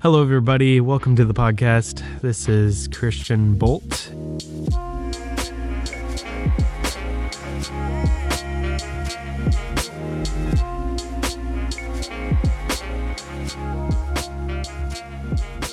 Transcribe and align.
Hello, 0.00 0.22
everybody. 0.22 0.80
Welcome 0.80 1.16
to 1.16 1.24
the 1.24 1.34
podcast. 1.34 2.04
This 2.20 2.48
is 2.48 2.86
Christian 2.86 3.58
Bolt. 3.58 4.12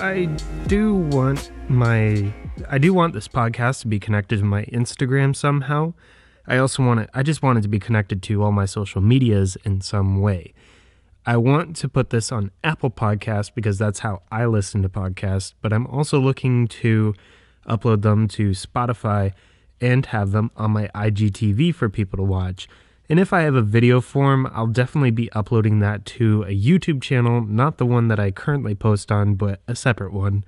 I 0.00 0.24
do 0.66 0.96
want 0.96 1.52
my 1.70 2.34
I 2.68 2.78
do 2.78 2.92
want 2.92 3.14
this 3.14 3.28
podcast 3.28 3.82
to 3.82 3.86
be 3.86 4.00
connected 4.00 4.40
to 4.40 4.44
my 4.44 4.64
Instagram 4.64 5.36
somehow. 5.36 5.94
I 6.48 6.56
also 6.56 6.82
want 6.84 6.98
it 6.98 7.10
I 7.14 7.22
just 7.22 7.42
want 7.42 7.60
it 7.60 7.62
to 7.62 7.68
be 7.68 7.78
connected 7.78 8.24
to 8.24 8.42
all 8.42 8.50
my 8.50 8.66
social 8.66 9.00
medias 9.00 9.56
in 9.64 9.82
some 9.82 10.20
way. 10.20 10.52
I 11.28 11.36
want 11.36 11.74
to 11.76 11.88
put 11.88 12.10
this 12.10 12.30
on 12.30 12.52
Apple 12.62 12.90
Podcast 12.90 13.52
because 13.56 13.78
that's 13.78 13.98
how 13.98 14.22
I 14.30 14.46
listen 14.46 14.82
to 14.82 14.88
podcasts, 14.88 15.54
but 15.60 15.72
I'm 15.72 15.84
also 15.88 16.20
looking 16.20 16.68
to 16.68 17.14
upload 17.68 18.02
them 18.02 18.28
to 18.28 18.50
Spotify 18.50 19.32
and 19.80 20.06
have 20.06 20.30
them 20.30 20.52
on 20.56 20.70
my 20.70 20.88
IGTV 20.94 21.74
for 21.74 21.88
people 21.88 22.16
to 22.18 22.22
watch. 22.22 22.68
And 23.08 23.18
if 23.18 23.32
I 23.32 23.40
have 23.40 23.56
a 23.56 23.62
video 23.62 24.00
form, 24.00 24.48
I'll 24.52 24.68
definitely 24.68 25.10
be 25.10 25.30
uploading 25.32 25.80
that 25.80 26.04
to 26.06 26.44
a 26.44 26.56
YouTube 26.56 27.02
channel, 27.02 27.40
not 27.40 27.78
the 27.78 27.86
one 27.86 28.06
that 28.06 28.20
I 28.20 28.30
currently 28.30 28.76
post 28.76 29.10
on, 29.10 29.34
but 29.34 29.60
a 29.66 29.74
separate 29.74 30.12
one. 30.12 30.44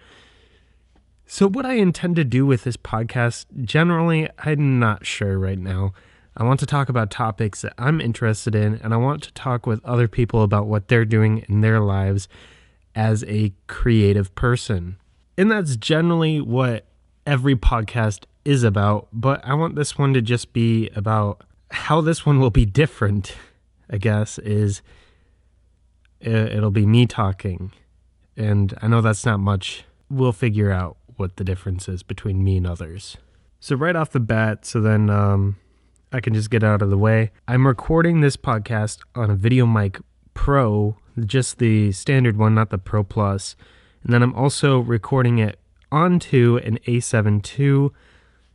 So, 1.27 1.49
what 1.49 1.67
I 1.67 1.75
intend 1.75 2.15
to 2.17 2.25
do 2.25 2.47
with 2.47 2.63
this 2.63 2.77
podcast, 2.77 3.47
generally, 3.63 4.29
I'm 4.39 4.79
not 4.79 5.05
sure 5.05 5.39
right 5.39 5.59
now. 5.59 5.93
I 6.39 6.45
want 6.45 6.61
to 6.61 6.67
talk 6.67 6.89
about 6.89 7.11
topics 7.11 7.63
that 7.63 7.75
I'm 7.79 8.01
interested 8.01 8.55
in, 8.55 8.75
and 8.77 8.95
I 8.95 8.97
want 8.97 9.25
to 9.25 9.33
talk 9.33 9.67
with 9.67 9.85
other 9.85 10.07
people 10.07 10.45
about 10.45 10.69
what 10.69 10.87
they're 10.87 11.05
doing 11.05 11.45
in 11.49 11.63
their 11.63 11.81
lives 11.81 12.29
as 12.95 13.25
a 13.27 13.53
creative 13.67 14.33
person. 14.37 14.99
And 15.37 15.51
that's 15.51 15.75
generally 15.75 16.41
what 16.41 16.85
every 17.27 17.57
podcast 17.57 18.23
is 18.45 18.63
about, 18.63 19.09
but 19.13 19.45
I 19.45 19.55
want 19.55 19.75
this 19.75 19.99
one 19.99 20.15
to 20.15 20.23
just 20.23 20.53
be 20.53 20.91
about 20.95 21.43
how 21.73 22.01
this 22.01 22.25
one 22.25 22.39
will 22.39 22.51
be 22.51 22.65
different, 22.65 23.35
I 23.91 23.99
guess, 23.99 24.39
is 24.39 24.81
it'll 26.21 26.71
be 26.71 26.87
me 26.87 27.07
talking. 27.07 27.73
And 28.37 28.79
I 28.81 28.87
know 28.87 29.01
that's 29.01 29.27
not 29.27 29.41
much. 29.41 29.85
We'll 30.09 30.33
figure 30.33 30.71
out 30.71 30.99
what 31.17 31.37
the 31.37 31.43
difference 31.43 31.89
is 31.89 32.05
between 32.05 32.45
me 32.45 32.59
and 32.59 32.67
others. 32.67 33.17
So, 33.59 33.75
right 33.75 33.97
off 33.97 34.13
the 34.13 34.21
bat, 34.21 34.65
so 34.65 34.81
then 34.81 35.11
um, 35.11 35.57
I 36.11 36.21
can 36.21 36.33
just 36.33 36.51
get 36.51 36.65
out 36.65 36.81
of 36.81 36.89
the 36.89 36.97
way. 36.97 37.33
I'm 37.47 37.67
recording 37.67 38.21
this 38.21 38.37
podcast 38.37 39.01
on 39.15 39.31
a 39.31 39.37
VideoMic 39.37 40.01
Pro, 40.33 40.97
just 41.27 41.59
the 41.59 41.93
standard 41.93 42.39
one, 42.39 42.55
not 42.55 42.71
the 42.71 42.79
Pro 42.79 43.05
Plus. 43.05 43.57
And 44.03 44.15
then 44.15 44.23
I'm 44.23 44.35
also 44.35 44.79
recording 44.79 45.39
it 45.39 45.59
onto 45.93 46.61
an 46.65 46.79
A7 46.87 47.59
II 47.59 47.91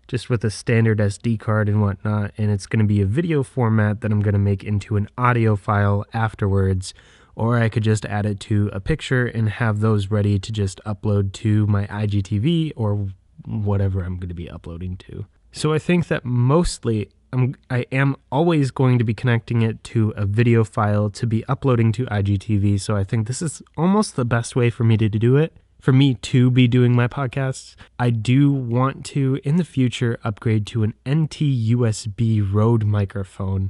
just 0.07 0.31
with 0.31 0.43
a 0.43 0.49
standard 0.49 0.97
SD 0.97 1.39
card 1.39 1.69
and 1.69 1.79
whatnot. 1.79 2.31
And 2.39 2.49
it's 2.49 2.65
going 2.65 2.83
to 2.83 2.87
be 2.87 3.01
a 3.01 3.05
video 3.05 3.43
format 3.43 4.01
that 4.01 4.11
I'm 4.11 4.21
going 4.21 4.33
to 4.33 4.39
make 4.39 4.63
into 4.63 4.97
an 4.97 5.07
audio 5.15 5.55
file 5.55 6.05
afterwards. 6.11 6.95
Or 7.35 7.59
I 7.59 7.69
could 7.69 7.83
just 7.83 8.03
add 8.05 8.25
it 8.25 8.39
to 8.41 8.71
a 8.73 8.79
picture 8.79 9.27
and 9.27 9.47
have 9.47 9.79
those 9.79 10.09
ready 10.09 10.39
to 10.39 10.51
just 10.51 10.81
upload 10.85 11.33
to 11.33 11.67
my 11.67 11.85
IGTV 11.85 12.73
or 12.75 13.09
whatever 13.45 14.01
I'm 14.01 14.17
going 14.17 14.29
to 14.29 14.35
be 14.35 14.49
uploading 14.49 14.97
to. 14.97 15.27
So 15.51 15.71
I 15.71 15.77
think 15.77 16.07
that 16.07 16.25
mostly 16.25 17.09
I'm, 17.33 17.55
I 17.69 17.85
am 17.91 18.15
always 18.31 18.71
going 18.71 18.99
to 18.99 19.03
be 19.03 19.13
connecting 19.13 19.63
it 19.63 19.83
to 19.85 20.11
a 20.11 20.25
video 20.25 20.63
file 20.63 21.09
to 21.09 21.27
be 21.27 21.43
uploading 21.45 21.91
to 21.93 22.05
IGTV. 22.05 22.79
So 22.79 22.95
I 22.95 23.03
think 23.03 23.27
this 23.27 23.41
is 23.41 23.61
almost 23.75 24.15
the 24.15 24.23
best 24.23 24.55
way 24.55 24.69
for 24.69 24.83
me 24.83 24.95
to 24.97 25.09
do 25.09 25.35
it 25.35 25.53
for 25.83 25.91
me 25.91 26.13
to 26.13 26.49
be 26.49 26.65
doing 26.65 26.95
my 26.95 27.09
podcasts. 27.09 27.75
I 27.99 28.09
do 28.09 28.53
want 28.53 29.03
to, 29.07 29.37
in 29.43 29.57
the 29.57 29.65
future, 29.65 30.17
upgrade 30.23 30.65
to 30.67 30.83
an 30.83 30.93
NT 31.05 31.39
USB 31.73 32.41
Rode 32.49 32.85
microphone. 32.85 33.69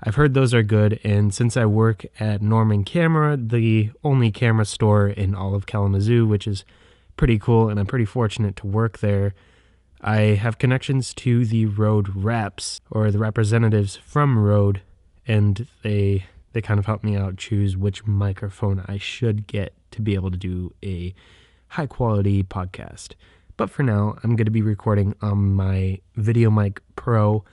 I've 0.00 0.14
heard 0.14 0.34
those 0.34 0.54
are 0.54 0.62
good, 0.62 1.00
and 1.02 1.34
since 1.34 1.56
I 1.56 1.64
work 1.64 2.06
at 2.20 2.42
Norman 2.42 2.84
Camera, 2.84 3.36
the 3.36 3.90
only 4.04 4.30
camera 4.30 4.64
store 4.64 5.08
in 5.08 5.34
all 5.34 5.56
of 5.56 5.66
Kalamazoo, 5.66 6.24
which 6.28 6.46
is 6.46 6.64
pretty 7.16 7.40
cool, 7.40 7.68
and 7.68 7.80
I'm 7.80 7.86
pretty 7.86 8.04
fortunate 8.04 8.54
to 8.56 8.68
work 8.68 8.98
there, 8.98 9.34
I 10.00 10.18
have 10.36 10.58
connections 10.58 11.12
to 11.14 11.44
the 11.44 11.66
Rode 11.66 12.14
reps 12.14 12.80
or 12.90 13.10
the 13.10 13.18
representatives 13.18 13.96
from 13.96 14.38
Rode, 14.38 14.82
and 15.26 15.66
they 15.82 16.26
they 16.52 16.62
kind 16.62 16.78
of 16.78 16.86
help 16.86 17.04
me 17.04 17.16
out 17.16 17.36
choose 17.36 17.76
which 17.76 18.06
microphone 18.06 18.84
I 18.86 18.96
should 18.98 19.46
get 19.46 19.74
to 19.90 20.02
be 20.02 20.14
able 20.14 20.30
to 20.30 20.36
do 20.36 20.72
a 20.84 21.14
high 21.68 21.86
quality 21.86 22.42
podcast. 22.42 23.14
But 23.56 23.70
for 23.70 23.82
now, 23.82 24.16
I'm 24.22 24.36
going 24.36 24.46
to 24.46 24.50
be 24.50 24.62
recording 24.62 25.14
on 25.20 25.54
my 25.54 26.00
VideoMic 26.16 26.78
Pro 26.96 27.44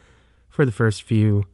for 0.48 0.66
the 0.66 0.72
first 0.72 1.04
few 1.04 1.46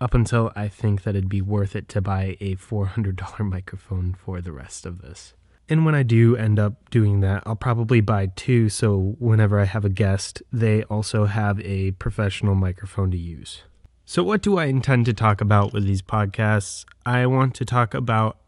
up 0.00 0.14
until 0.14 0.52
I 0.54 0.68
think 0.68 1.02
that 1.02 1.16
it'd 1.16 1.28
be 1.28 1.42
worth 1.42 1.74
it 1.74 1.88
to 1.90 2.00
buy 2.00 2.36
a 2.40 2.56
$400 2.56 3.40
microphone 3.48 4.14
for 4.14 4.40
the 4.40 4.52
rest 4.52 4.86
of 4.86 5.02
this. 5.02 5.34
And 5.68 5.84
when 5.84 5.94
I 5.94 6.02
do 6.04 6.36
end 6.36 6.58
up 6.58 6.90
doing 6.90 7.20
that, 7.20 7.42
I'll 7.44 7.56
probably 7.56 8.00
buy 8.00 8.26
two 8.36 8.68
so 8.68 9.16
whenever 9.18 9.58
I 9.58 9.64
have 9.64 9.84
a 9.84 9.88
guest, 9.88 10.42
they 10.52 10.84
also 10.84 11.24
have 11.24 11.60
a 11.60 11.90
professional 11.92 12.54
microphone 12.54 13.10
to 13.10 13.18
use. 13.18 13.62
So, 14.04 14.22
what 14.22 14.42
do 14.42 14.58
I 14.58 14.66
intend 14.66 15.06
to 15.06 15.12
talk 15.12 15.40
about 15.40 15.72
with 15.72 15.84
these 15.84 16.02
podcasts? 16.02 16.84
I 17.04 17.26
want 17.26 17.56
to 17.56 17.64
talk 17.64 17.94
about 17.94 18.38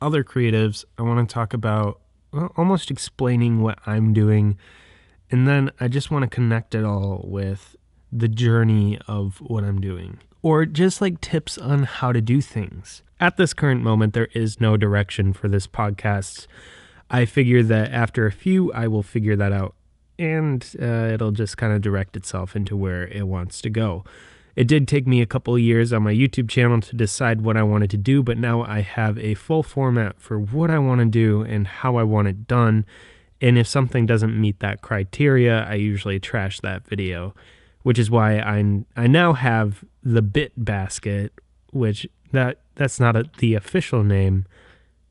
other 0.00 0.24
creatives. 0.24 0.84
I 0.96 1.02
want 1.02 1.28
to 1.28 1.32
talk 1.32 1.52
about 1.52 2.00
almost 2.56 2.90
explaining 2.90 3.60
what 3.60 3.78
I'm 3.86 4.14
doing. 4.14 4.56
And 5.30 5.46
then 5.46 5.70
I 5.80 5.88
just 5.88 6.10
want 6.10 6.22
to 6.22 6.28
connect 6.28 6.74
it 6.74 6.84
all 6.84 7.24
with 7.24 7.76
the 8.10 8.28
journey 8.28 8.98
of 9.08 9.38
what 9.38 9.64
I'm 9.64 9.80
doing, 9.80 10.20
or 10.44 10.66
just 10.66 11.00
like 11.00 11.22
tips 11.22 11.56
on 11.56 11.84
how 11.84 12.12
to 12.12 12.20
do 12.20 12.42
things. 12.42 13.02
At 13.18 13.38
this 13.38 13.54
current 13.54 13.82
moment, 13.82 14.12
there 14.12 14.28
is 14.34 14.60
no 14.60 14.76
direction 14.76 15.32
for 15.32 15.48
this 15.48 15.66
podcast. 15.66 16.46
I 17.08 17.24
figure 17.24 17.62
that 17.62 17.90
after 17.90 18.26
a 18.26 18.32
few, 18.32 18.70
I 18.74 18.86
will 18.86 19.02
figure 19.02 19.36
that 19.36 19.52
out 19.52 19.74
and 20.18 20.76
uh, 20.80 21.10
it'll 21.14 21.32
just 21.32 21.56
kind 21.56 21.72
of 21.72 21.80
direct 21.80 22.14
itself 22.14 22.54
into 22.54 22.76
where 22.76 23.08
it 23.08 23.26
wants 23.26 23.62
to 23.62 23.70
go. 23.70 24.04
It 24.54 24.68
did 24.68 24.86
take 24.86 25.06
me 25.06 25.22
a 25.22 25.26
couple 25.26 25.58
years 25.58 25.94
on 25.94 26.02
my 26.02 26.12
YouTube 26.12 26.50
channel 26.50 26.78
to 26.82 26.94
decide 26.94 27.40
what 27.40 27.56
I 27.56 27.62
wanted 27.62 27.88
to 27.90 27.96
do, 27.96 28.22
but 28.22 28.36
now 28.36 28.62
I 28.62 28.82
have 28.82 29.18
a 29.18 29.32
full 29.34 29.62
format 29.62 30.20
for 30.20 30.38
what 30.38 30.70
I 30.70 30.78
want 30.78 31.00
to 31.00 31.06
do 31.06 31.40
and 31.40 31.66
how 31.66 31.96
I 31.96 32.02
want 32.02 32.28
it 32.28 32.46
done. 32.46 32.84
And 33.40 33.56
if 33.56 33.66
something 33.66 34.04
doesn't 34.04 34.38
meet 34.38 34.60
that 34.60 34.82
criteria, 34.82 35.64
I 35.64 35.74
usually 35.74 36.20
trash 36.20 36.60
that 36.60 36.86
video, 36.86 37.34
which 37.84 37.98
is 37.98 38.10
why 38.10 38.38
I 38.38 38.84
I 38.96 39.06
now 39.06 39.32
have 39.32 39.84
the 40.02 40.22
Bit 40.22 40.52
Basket, 40.56 41.32
which 41.72 42.06
that 42.32 42.58
that's 42.74 42.98
not 42.98 43.14
a, 43.14 43.30
the 43.38 43.54
official 43.54 44.02
name, 44.02 44.44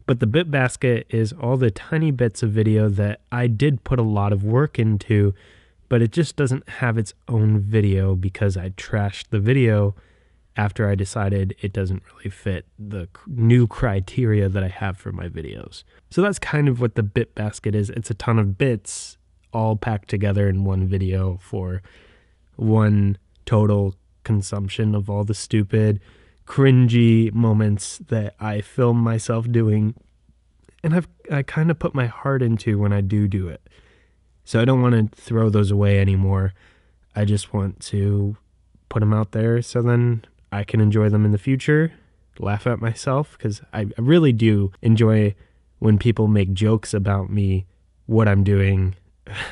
but 0.06 0.20
the 0.20 0.28
Bit 0.28 0.52
Basket 0.52 1.08
is 1.10 1.32
all 1.32 1.56
the 1.56 1.72
tiny 1.72 2.12
bits 2.12 2.44
of 2.44 2.52
video 2.52 2.90
that 2.90 3.22
I 3.32 3.48
did 3.48 3.84
put 3.86 3.98
a 3.98 4.04
lot 4.04 4.34
of 4.34 4.44
work 4.44 4.78
into 4.78 5.34
but 5.94 6.02
it 6.02 6.12
just 6.12 6.36
doesn't 6.36 6.68
have 6.68 6.98
its 6.98 7.14
own 7.28 7.60
video 7.60 8.16
because 8.16 8.58
I 8.58 8.72
trashed 8.72 9.30
the 9.30 9.40
video 9.40 9.94
after 10.58 10.90
I 10.90 10.96
decided 10.96 11.56
it 11.62 11.72
doesn't 11.72 12.02
really 12.12 12.32
fit 12.32 12.66
the 12.80 13.08
new 13.28 13.68
criteria 13.68 14.50
that 14.50 14.64
I 14.64 14.70
have 14.70 14.98
for 14.98 15.12
my 15.12 15.30
videos. 15.30 15.84
So 16.10 16.24
that's 16.24 16.40
kind 16.40 16.68
of 16.68 16.82
what 16.82 16.96
the 16.96 17.04
bit 17.04 17.36
basket 17.36 17.76
is. 17.76 17.92
It's 17.92 18.10
a 18.10 18.16
ton 18.16 18.40
of 18.40 18.58
bits 18.58 19.18
all 19.54 19.76
packed 19.76 20.10
together 20.10 20.50
in 20.50 20.64
one 20.64 20.88
video 20.88 21.38
for 21.44 21.84
one 22.56 23.18
total 23.46 23.96
consumption 24.24 24.96
of 24.96 25.10
all 25.10 25.24
the 25.24 25.34
stupid, 25.34 26.00
cringy 26.46 27.34
moments 27.34 28.00
that 28.10 28.36
I 28.40 28.62
film 28.62 28.98
myself 28.98 29.52
doing. 29.52 29.96
And 30.84 30.96
I've 30.96 31.08
I 31.32 31.44
kind 31.44 31.72
of 31.72 31.80
put 31.80 31.96
my 31.96 32.08
heart 32.08 32.42
into 32.42 32.78
when 32.78 32.92
I 32.92 33.02
do 33.02 33.28
do 33.28 33.48
it. 33.48 33.62
So 34.44 34.62
I 34.62 34.66
don't 34.66 34.82
want 34.82 35.14
to 35.14 35.22
throw 35.22 35.50
those 35.50 35.72
away 35.72 36.00
anymore. 36.00 36.54
I 37.16 37.26
just 37.26 37.54
want 37.54 37.80
to 37.82 38.36
put 38.90 39.00
them 39.00 39.14
out 39.14 39.32
there 39.32 39.62
so 39.62 39.82
then 39.82 40.26
I 40.52 40.64
can 40.64 40.82
enjoy 40.82 41.10
them 41.10 41.26
in 41.26 41.32
the 41.32 41.38
future, 41.38 41.94
laugh 42.40 42.68
at 42.68 42.82
myself, 42.82 43.38
because 43.38 43.62
I 43.72 43.88
really 43.98 44.34
do 44.34 44.72
enjoy 44.82 45.36
when 45.80 45.98
people 45.98 46.28
make 46.28 46.54
jokes 46.54 46.94
about 46.94 47.30
me, 47.30 47.66
what 48.06 48.28
I'm 48.28 48.44
doing, 48.44 48.96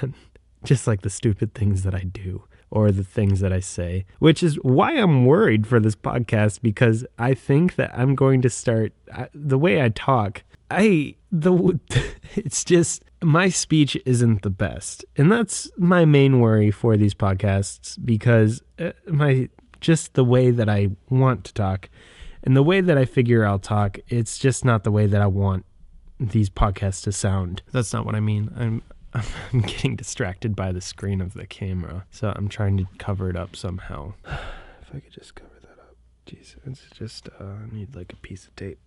just 0.63 0.87
like 0.87 1.01
the 1.01 1.09
stupid 1.09 1.53
things 1.53 1.83
that 1.83 1.95
I 1.95 2.03
do 2.03 2.43
or 2.71 2.91
the 2.91 3.03
things 3.03 3.41
that 3.41 3.53
I 3.53 3.59
say, 3.59 4.05
which 4.19 4.41
is 4.41 4.55
why 4.63 4.93
I'm 4.93 5.25
worried 5.25 5.67
for 5.67 5.79
this 5.79 5.95
podcast 5.95 6.61
because 6.61 7.05
I 7.19 7.33
think 7.33 7.75
that 7.75 7.91
I'm 7.93 8.15
going 8.15 8.41
to 8.41 8.49
start 8.49 8.93
the 9.33 9.57
way 9.57 9.83
I 9.83 9.89
talk. 9.89 10.43
I 10.71 11.15
the 11.31 11.79
it's 12.35 12.63
just 12.63 13.03
my 13.21 13.49
speech 13.49 13.97
isn't 14.05 14.41
the 14.41 14.49
best. 14.49 15.05
And 15.17 15.31
that's 15.31 15.69
my 15.77 16.05
main 16.05 16.39
worry 16.39 16.71
for 16.71 16.97
these 16.97 17.13
podcasts 17.13 17.97
because 18.03 18.63
uh, 18.79 18.91
my 19.07 19.49
just 19.81 20.13
the 20.13 20.23
way 20.23 20.51
that 20.51 20.69
I 20.69 20.89
want 21.09 21.43
to 21.45 21.53
talk 21.53 21.89
and 22.43 22.55
the 22.55 22.63
way 22.63 22.81
that 22.81 22.97
I 22.97 23.05
figure 23.05 23.45
I'll 23.45 23.59
talk, 23.59 23.99
it's 24.07 24.37
just 24.37 24.63
not 24.65 24.83
the 24.83 24.91
way 24.91 25.07
that 25.07 25.21
I 25.21 25.27
want 25.27 25.65
these 26.19 26.49
podcasts 26.49 27.03
to 27.03 27.11
sound. 27.11 27.61
That's 27.71 27.93
not 27.93 28.05
what 28.05 28.15
I 28.15 28.19
mean. 28.19 28.51
I'm 28.55 28.81
I'm 29.53 29.61
getting 29.61 29.95
distracted 29.95 30.55
by 30.55 30.71
the 30.71 30.81
screen 30.81 31.21
of 31.21 31.33
the 31.33 31.45
camera, 31.45 32.05
so 32.11 32.33
I'm 32.35 32.47
trying 32.47 32.77
to 32.77 32.87
cover 32.97 33.29
it 33.29 33.35
up 33.35 33.55
somehow. 33.55 34.13
if 34.25 34.89
I 34.93 34.99
could 34.99 35.11
just 35.11 35.35
cover 35.35 35.55
that 35.61 35.79
up. 35.79 35.95
Jeez, 36.25 36.55
it's 36.65 36.85
just 36.93 37.27
uh, 37.39 37.43
I 37.43 37.73
need 37.75 37.95
like 37.95 38.13
a 38.13 38.17
piece 38.17 38.45
of 38.45 38.55
tape. 38.55 38.79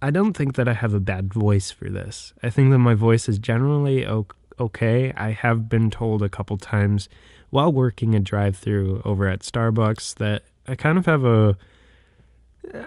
I 0.00 0.10
don't 0.10 0.34
think 0.34 0.54
that 0.54 0.68
I 0.68 0.74
have 0.74 0.94
a 0.94 1.00
bad 1.00 1.32
voice 1.32 1.70
for 1.70 1.88
this. 1.88 2.32
I 2.42 2.50
think 2.50 2.70
that 2.70 2.78
my 2.78 2.94
voice 2.94 3.28
is 3.28 3.38
generally 3.38 4.06
okay. 4.58 5.12
I 5.16 5.30
have 5.30 5.68
been 5.68 5.90
told 5.90 6.22
a 6.22 6.28
couple 6.28 6.56
times 6.58 7.08
while 7.50 7.72
working 7.72 8.14
a 8.14 8.20
drive-through 8.20 9.02
over 9.04 9.26
at 9.28 9.40
Starbucks 9.40 10.16
that 10.16 10.42
I 10.66 10.74
kind 10.74 10.98
of 10.98 11.06
have 11.06 11.24
a, 11.24 11.56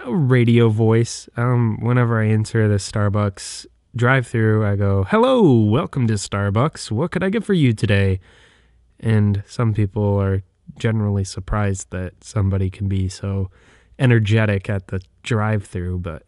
a 0.06 0.14
radio 0.14 0.70
voice. 0.70 1.28
Um, 1.36 1.80
whenever 1.82 2.22
I 2.22 2.28
enter 2.28 2.68
the 2.68 2.76
Starbucks 2.76 3.66
drive 3.96 4.28
through, 4.28 4.66
I 4.66 4.76
go, 4.76 5.04
Hello, 5.04 5.62
welcome 5.62 6.08
to 6.08 6.14
Starbucks. 6.14 6.92
What 6.92 7.12
could 7.12 7.24
I 7.24 7.30
get 7.30 7.44
for 7.44 7.54
you 7.54 7.74
today? 7.74 8.20
And 9.00 9.44
some 9.48 9.74
people 9.74 10.22
are 10.22 10.44
generally 10.78 11.24
surprised 11.24 11.90
that 11.92 12.24
somebody 12.24 12.70
can 12.70 12.88
be 12.88 13.10
so 13.10 13.50
energetic 13.98 14.70
at 14.70 14.88
the 14.88 15.02
drive 15.24 15.66
through, 15.66 16.00
but 16.00 16.24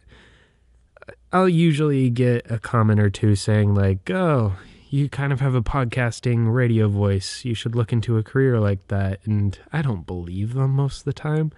I'll 1.32 1.48
usually 1.48 2.10
get 2.10 2.50
a 2.50 2.58
comment 2.58 3.00
or 3.00 3.10
two 3.10 3.36
saying, 3.36 3.74
like, 3.74 4.10
Oh, 4.10 4.54
you 4.90 5.08
kind 5.08 5.32
of 5.32 5.40
have 5.40 5.54
a 5.54 5.62
podcasting 5.62 6.52
radio 6.52 6.88
voice. 6.88 7.44
You 7.44 7.54
should 7.54 7.74
look 7.74 7.92
into 7.92 8.18
a 8.18 8.22
career 8.22 8.60
like 8.60 8.88
that. 8.88 9.20
And 9.24 9.58
I 9.72 9.80
don't 9.80 10.06
believe 10.06 10.52
them 10.52 10.72
most 10.72 10.98
of 10.98 11.04
the 11.04 11.12
time. 11.14 11.52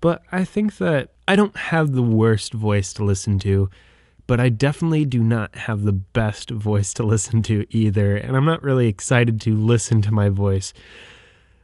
But 0.00 0.22
I 0.32 0.44
think 0.44 0.78
that 0.78 1.10
I 1.28 1.36
don't 1.36 1.56
have 1.56 1.92
the 1.92 2.02
worst 2.02 2.54
voice 2.54 2.92
to 2.94 3.04
listen 3.04 3.38
to 3.40 3.68
but 4.26 4.40
I 4.40 4.48
definitely 4.48 5.04
do 5.04 5.22
not 5.22 5.54
have 5.54 5.82
the 5.82 5.92
best 5.92 6.50
voice 6.50 6.94
to 6.94 7.02
listen 7.02 7.42
to 7.44 7.66
either. 7.70 8.16
And 8.16 8.36
I'm 8.36 8.44
not 8.44 8.62
really 8.62 8.88
excited 8.88 9.40
to 9.42 9.56
listen 9.56 10.02
to 10.02 10.12
my 10.12 10.28
voice 10.28 10.72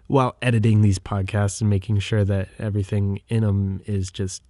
while 0.06 0.36
editing 0.42 0.82
these 0.82 0.98
podcasts 0.98 1.60
and 1.60 1.70
making 1.70 2.00
sure 2.00 2.24
that 2.24 2.48
everything 2.58 3.20
in 3.28 3.42
them 3.42 3.80
is 3.86 4.10
just 4.10 4.42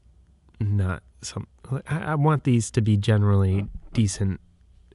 not 0.58 1.02
some. 1.22 1.46
I, 1.86 2.14
want 2.14 2.44
these 2.44 2.70
to 2.72 2.80
be 2.80 2.96
generally 2.96 3.68
decent 3.92 4.40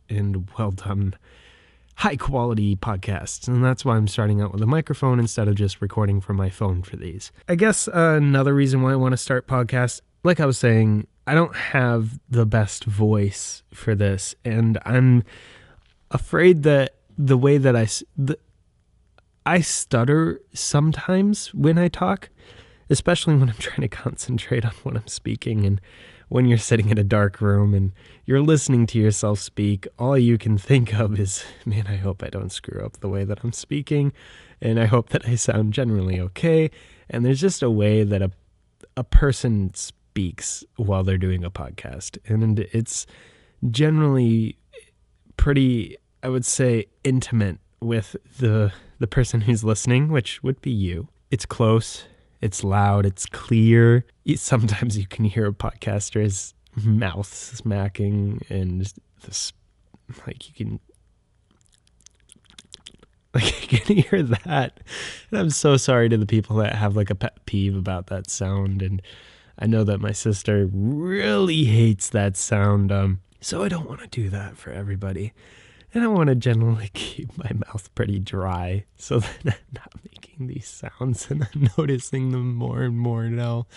and 0.10 0.50
well 0.58 0.72
done, 0.72 1.16
high 1.96 2.18
quality 2.18 2.76
podcasts. 2.76 3.48
And 3.48 3.64
that's 3.64 3.86
why 3.86 3.96
I'm 3.96 4.08
starting 4.08 4.42
out 4.42 4.52
with 4.52 4.62
a 4.62 4.68
microphone 4.68 5.20
instead 5.20 5.48
of 5.48 5.56
just 5.56 5.82
recording 5.82 6.20
from 6.20 6.36
my 6.36 6.50
phone 6.50 6.82
for 6.82 6.98
these. 6.98 7.32
I 7.48 7.56
guess 7.56 7.88
another 7.88 8.54
reason 8.54 8.82
why 8.82 8.92
I 8.92 8.96
want 8.96 9.14
to 9.14 9.18
start 9.18 9.48
podcasts, 9.48 10.02
like 10.24 10.40
I 10.40 10.46
was 10.46 10.58
saying, 10.58 11.08
I 11.28 11.34
don't 11.34 11.56
have 11.56 12.20
the 12.30 12.46
best 12.46 12.84
voice 12.84 13.64
for 13.74 13.96
this, 13.96 14.36
and 14.44 14.78
I'm 14.86 15.24
afraid 16.12 16.64
that 16.64 16.96
the 17.18 17.38
way 17.38 17.58
that 17.58 17.76
I 17.76 17.88
the, 18.18 18.38
I 19.46 19.62
stutter 19.62 20.42
sometimes 20.54 21.54
when 21.54 21.78
I 21.78 21.88
talk, 21.88 22.30
especially 22.90 23.36
when 23.36 23.50
I'm 23.50 23.56
trying 23.60 23.82
to 23.82 23.88
concentrate 23.88 24.66
on 24.66 24.74
what 24.84 24.96
I'm 24.96 25.08
speaking 25.08 25.66
and 25.66 25.82
when 26.28 26.48
you're 26.48 26.58
sitting 26.58 26.90
in 26.90 26.98
a 26.98 27.04
dark 27.04 27.40
room 27.40 27.76
and 27.76 27.92
you're 28.26 28.42
listening 28.42 28.88
to 28.88 28.98
yourself 28.98 29.40
speak, 29.40 29.88
all 30.00 30.18
you 30.18 30.40
can 30.40 30.58
think 30.58 30.94
of 30.94 31.20
is, 31.20 31.44
man, 31.66 31.86
I 31.88 31.98
hope 31.98 32.24
I 32.24 32.30
don't 32.30 32.52
screw 32.52 32.84
up 32.84 32.98
the 32.98 33.10
way 33.10 33.24
that 33.24 33.42
I'm 33.44 33.54
speaking, 33.54 34.12
and 34.60 34.80
I 34.80 34.86
hope 34.86 35.10
that 35.10 35.28
I 35.28 35.36
sound 35.36 35.74
generally 35.74 36.20
okay. 36.20 36.72
And 37.10 37.24
there's 37.24 37.42
just 37.42 37.62
a 37.62 37.70
way 37.70 38.04
that 38.04 38.22
a 38.22 38.32
a 38.98 39.04
person 39.04 39.74
speaks 40.16 40.64
while 40.78 41.04
they're 41.04 41.18
doing 41.18 41.44
a 41.44 41.52
podcast. 41.52 42.18
And 42.26 42.60
it's 42.72 43.06
generally 43.70 44.58
pretty, 45.36 45.98
I 46.24 46.30
would 46.30 46.46
say, 46.46 46.86
intimate 47.04 47.58
with 47.82 48.16
the 48.40 48.72
the 49.00 49.08
person 49.08 49.42
who's 49.42 49.66
listening, 49.66 50.08
which 50.08 50.42
would 50.42 50.62
be 50.62 50.72
you. 50.72 51.10
It's 51.32 51.46
close, 51.46 52.06
it's 52.40 52.64
loud, 52.64 53.06
it's 53.06 53.26
clear. 53.26 54.06
Sometimes 54.38 54.98
you 54.98 55.06
can 55.06 55.26
hear 55.26 55.48
a 55.48 55.52
podcaster's 55.52 56.54
mouth 56.82 57.34
smacking 57.34 58.42
and 58.50 58.90
this 59.26 59.52
like 60.26 60.48
you 60.48 60.56
can 60.56 60.80
like 63.34 63.44
can 63.84 63.98
hear 63.98 64.24
that. 64.24 64.80
And 65.30 65.40
I'm 65.42 65.50
so 65.50 65.76
sorry 65.76 66.08
to 66.08 66.18
the 66.18 66.26
people 66.26 66.56
that 66.58 66.74
have 66.74 66.96
like 66.96 67.10
a 67.10 67.16
pet 67.16 67.46
peeve 67.46 67.76
about 67.76 68.08
that 68.08 68.30
sound 68.30 68.82
and 68.82 69.02
I 69.58 69.68
know 69.68 69.84
that 69.84 70.02
my 70.02 70.12
sister 70.12 70.70
really 70.72 71.66
hates 71.66 72.10
that 72.10 72.36
sound. 72.36 72.92
Um, 72.92 73.22
so 73.40 73.64
I 73.64 73.70
don't 73.70 73.88
want 73.88 74.02
to 74.02 74.08
do 74.08 74.30
that 74.30 74.58
for 74.58 74.72
everybody. 74.72 75.34
And 75.94 76.04
I 76.04 76.08
want 76.08 76.28
to 76.28 76.36
generally 76.36 76.90
keep 76.94 77.38
my 77.38 77.52
mouth 77.54 77.94
pretty 77.96 78.20
dry 78.20 78.86
so 78.98 79.20
that 79.44 79.46
I'm 79.46 79.54
not 79.74 79.94
making 80.04 80.48
these 80.48 80.68
sounds 80.68 81.30
and 81.32 81.48
I'm 81.54 81.70
noticing 81.78 82.32
them 82.32 82.56
more 82.56 82.84
and 82.84 82.98
more 82.98 83.30
now. 83.30 83.68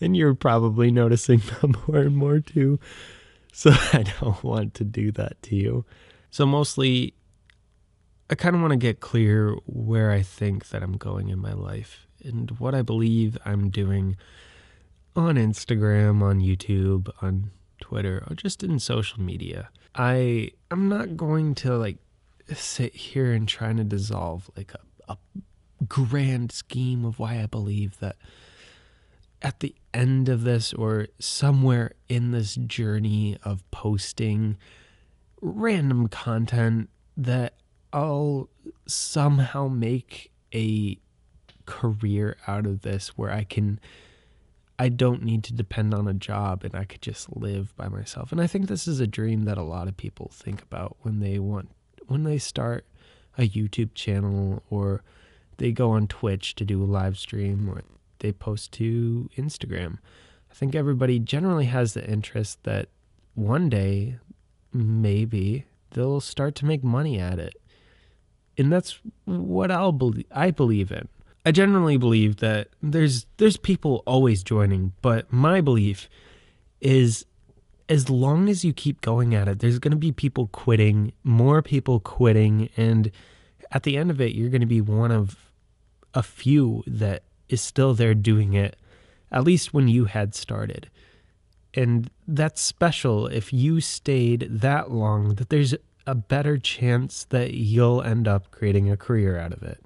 And 0.00 0.16
you're 0.16 0.34
probably 0.34 0.90
noticing 0.90 1.40
them 1.60 1.76
more 1.88 1.98
and 1.98 2.16
more 2.16 2.40
too. 2.40 2.78
So 3.52 3.70
I 3.92 4.04
don't 4.20 4.42
want 4.42 4.74
to 4.74 4.84
do 4.84 5.12
that 5.12 5.40
to 5.44 5.56
you. 5.56 5.84
So 6.30 6.44
mostly, 6.44 7.14
I 8.28 8.34
kind 8.34 8.56
of 8.56 8.60
want 8.60 8.72
to 8.72 8.76
get 8.76 9.00
clear 9.00 9.56
where 9.66 10.10
I 10.10 10.22
think 10.22 10.70
that 10.70 10.82
I'm 10.82 10.96
going 10.96 11.28
in 11.28 11.38
my 11.38 11.52
life 11.52 12.08
and 12.24 12.50
what 12.58 12.74
I 12.74 12.82
believe 12.82 13.38
I'm 13.44 13.70
doing 13.70 14.16
on 15.16 15.36
Instagram, 15.36 16.22
on 16.22 16.40
YouTube, 16.40 17.08
on 17.22 17.50
Twitter, 17.80 18.24
or 18.28 18.34
just 18.34 18.62
in 18.62 18.78
social 18.78 19.20
media. 19.20 19.70
I 19.94 20.50
I'm 20.70 20.88
not 20.88 21.16
going 21.16 21.54
to 21.56 21.76
like 21.76 21.98
sit 22.52 22.94
here 22.94 23.32
and 23.32 23.48
trying 23.48 23.76
to 23.78 23.84
dissolve 23.84 24.50
like 24.56 24.72
a, 24.74 25.12
a 25.12 25.16
grand 25.88 26.52
scheme 26.52 27.04
of 27.04 27.18
why 27.18 27.40
I 27.40 27.46
believe 27.46 27.98
that 28.00 28.16
at 29.40 29.60
the 29.60 29.74
end 29.92 30.28
of 30.28 30.42
this 30.42 30.72
or 30.72 31.06
somewhere 31.18 31.92
in 32.08 32.32
this 32.32 32.54
journey 32.54 33.36
of 33.44 33.68
posting 33.70 34.56
random 35.40 36.08
content 36.08 36.88
that 37.16 37.54
I'll 37.92 38.48
somehow 38.86 39.68
make 39.68 40.32
a 40.54 40.98
career 41.66 42.36
out 42.46 42.66
of 42.66 42.80
this 42.80 43.16
where 43.16 43.30
I 43.30 43.44
can 43.44 43.78
I 44.78 44.88
don't 44.88 45.22
need 45.22 45.44
to 45.44 45.52
depend 45.52 45.94
on 45.94 46.08
a 46.08 46.14
job 46.14 46.64
and 46.64 46.74
I 46.74 46.84
could 46.84 47.02
just 47.02 47.36
live 47.36 47.76
by 47.76 47.88
myself. 47.88 48.32
And 48.32 48.40
I 48.40 48.46
think 48.46 48.66
this 48.66 48.88
is 48.88 49.00
a 49.00 49.06
dream 49.06 49.44
that 49.44 49.58
a 49.58 49.62
lot 49.62 49.86
of 49.86 49.96
people 49.96 50.30
think 50.32 50.62
about 50.62 50.96
when 51.02 51.20
they 51.20 51.38
want 51.38 51.70
when 52.06 52.24
they 52.24 52.38
start 52.38 52.84
a 53.38 53.48
YouTube 53.48 53.94
channel 53.94 54.62
or 54.70 55.02
they 55.56 55.72
go 55.72 55.90
on 55.90 56.06
Twitch 56.06 56.54
to 56.56 56.64
do 56.64 56.82
a 56.82 56.84
live 56.84 57.16
stream 57.16 57.68
or 57.68 57.82
they 58.18 58.32
post 58.32 58.72
to 58.72 59.30
Instagram. 59.36 59.98
I 60.50 60.54
think 60.54 60.74
everybody 60.74 61.18
generally 61.18 61.66
has 61.66 61.94
the 61.94 62.06
interest 62.08 62.62
that 62.64 62.88
one 63.34 63.68
day 63.68 64.18
maybe 64.72 65.66
they'll 65.90 66.20
start 66.20 66.54
to 66.56 66.66
make 66.66 66.82
money 66.82 67.18
at 67.18 67.38
it. 67.38 67.54
And 68.56 68.72
that's 68.72 69.00
what 69.24 69.70
I'll 69.70 69.92
believe 69.92 70.26
I 70.30 70.50
believe 70.50 70.90
in. 70.92 71.08
I 71.44 71.52
generally 71.52 71.96
believe 71.96 72.36
that 72.36 72.68
there's 72.82 73.26
there's 73.36 73.56
people 73.56 74.02
always 74.06 74.42
joining, 74.42 74.92
but 75.02 75.32
my 75.32 75.60
belief 75.60 76.08
is 76.80 77.26
as 77.88 78.08
long 78.08 78.48
as 78.48 78.64
you 78.64 78.72
keep 78.72 79.00
going 79.02 79.34
at 79.34 79.46
it, 79.46 79.58
there's 79.58 79.78
going 79.78 79.92
to 79.92 79.96
be 79.96 80.12
people 80.12 80.46
quitting, 80.48 81.12
more 81.22 81.60
people 81.60 82.00
quitting, 82.00 82.70
and 82.76 83.10
at 83.70 83.82
the 83.82 83.96
end 83.96 84.10
of 84.10 84.20
it, 84.20 84.34
you're 84.34 84.48
going 84.48 84.62
to 84.62 84.66
be 84.66 84.80
one 84.80 85.10
of 85.10 85.50
a 86.14 86.22
few 86.22 86.82
that 86.86 87.24
is 87.48 87.60
still 87.60 87.92
there 87.92 88.14
doing 88.14 88.54
it, 88.54 88.76
at 89.30 89.44
least 89.44 89.74
when 89.74 89.88
you 89.88 90.06
had 90.06 90.34
started. 90.34 90.88
And 91.74 92.08
that's 92.26 92.62
special 92.62 93.26
if 93.26 93.52
you 93.52 93.80
stayed 93.80 94.46
that 94.48 94.90
long, 94.90 95.34
that 95.34 95.50
there's 95.50 95.74
a 96.06 96.14
better 96.14 96.56
chance 96.56 97.24
that 97.30 97.52
you'll 97.52 98.00
end 98.02 98.28
up 98.28 98.50
creating 98.50 98.90
a 98.90 98.96
career 98.96 99.38
out 99.38 99.52
of 99.52 99.62
it. 99.62 99.83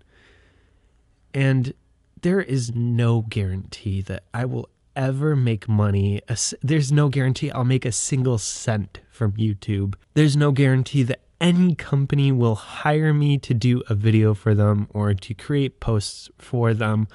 And 1.39 1.73
there 2.21 2.41
is 2.41 2.75
no 2.75 3.23
guarantee 3.23 4.03
that 4.03 4.25
I 4.35 4.45
will 4.45 4.69
ever 4.97 5.37
make 5.37 5.69
money. 5.69 6.21
There's 6.63 6.91
no 6.91 7.09
guarantee 7.09 7.53
I'll 7.53 7.63
make 7.63 7.85
a 7.85 7.93
single 7.93 8.39
cent 8.39 8.99
from 9.13 9.35
YouTube. 9.35 9.95
There's 10.15 10.37
no 10.37 10.51
guarantee 10.51 11.05
that 11.05 11.21
any 11.41 11.77
company 11.77 12.33
will 12.33 12.57
hire 12.57 13.15
me 13.15 13.39
to 13.39 13.55
do 13.55 13.85
a 13.89 13.95
video 13.95 14.35
for 14.35 14.53
them 14.53 14.89
or 14.91 15.15
to 15.15 15.33
create 15.33 15.79
posts 15.79 16.29
for 16.39 16.75
them 16.75 17.07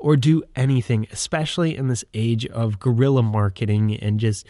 or 0.00 0.16
do 0.16 0.42
anything, 0.56 1.06
especially 1.12 1.76
in 1.76 1.86
this 1.86 2.04
age 2.12 2.46
of 2.46 2.80
guerrilla 2.80 3.22
marketing 3.22 3.94
and 3.94 4.18
just 4.18 4.44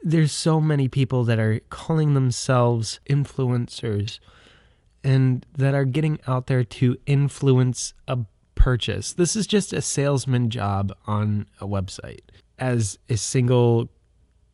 there's 0.00 0.30
so 0.30 0.60
many 0.60 0.86
people 0.86 1.24
that 1.24 1.40
are 1.40 1.58
calling 1.70 2.14
themselves 2.14 3.00
influencers 3.10 4.20
and 5.04 5.44
that 5.56 5.74
are 5.74 5.84
getting 5.84 6.18
out 6.26 6.46
there 6.46 6.64
to 6.64 6.96
influence 7.06 7.94
a 8.06 8.18
purchase. 8.54 9.12
This 9.12 9.34
is 9.34 9.46
just 9.46 9.72
a 9.72 9.82
salesman 9.82 10.50
job 10.50 10.92
on 11.06 11.46
a 11.60 11.66
website, 11.66 12.20
as 12.58 12.98
a 13.08 13.16
single 13.16 13.88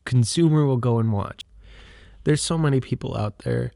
consumer 0.05 0.65
will 0.65 0.77
go 0.77 0.99
and 0.99 1.13
watch. 1.13 1.43
There's 2.23 2.41
so 2.41 2.57
many 2.57 2.79
people 2.79 3.15
out 3.15 3.39
there 3.39 3.71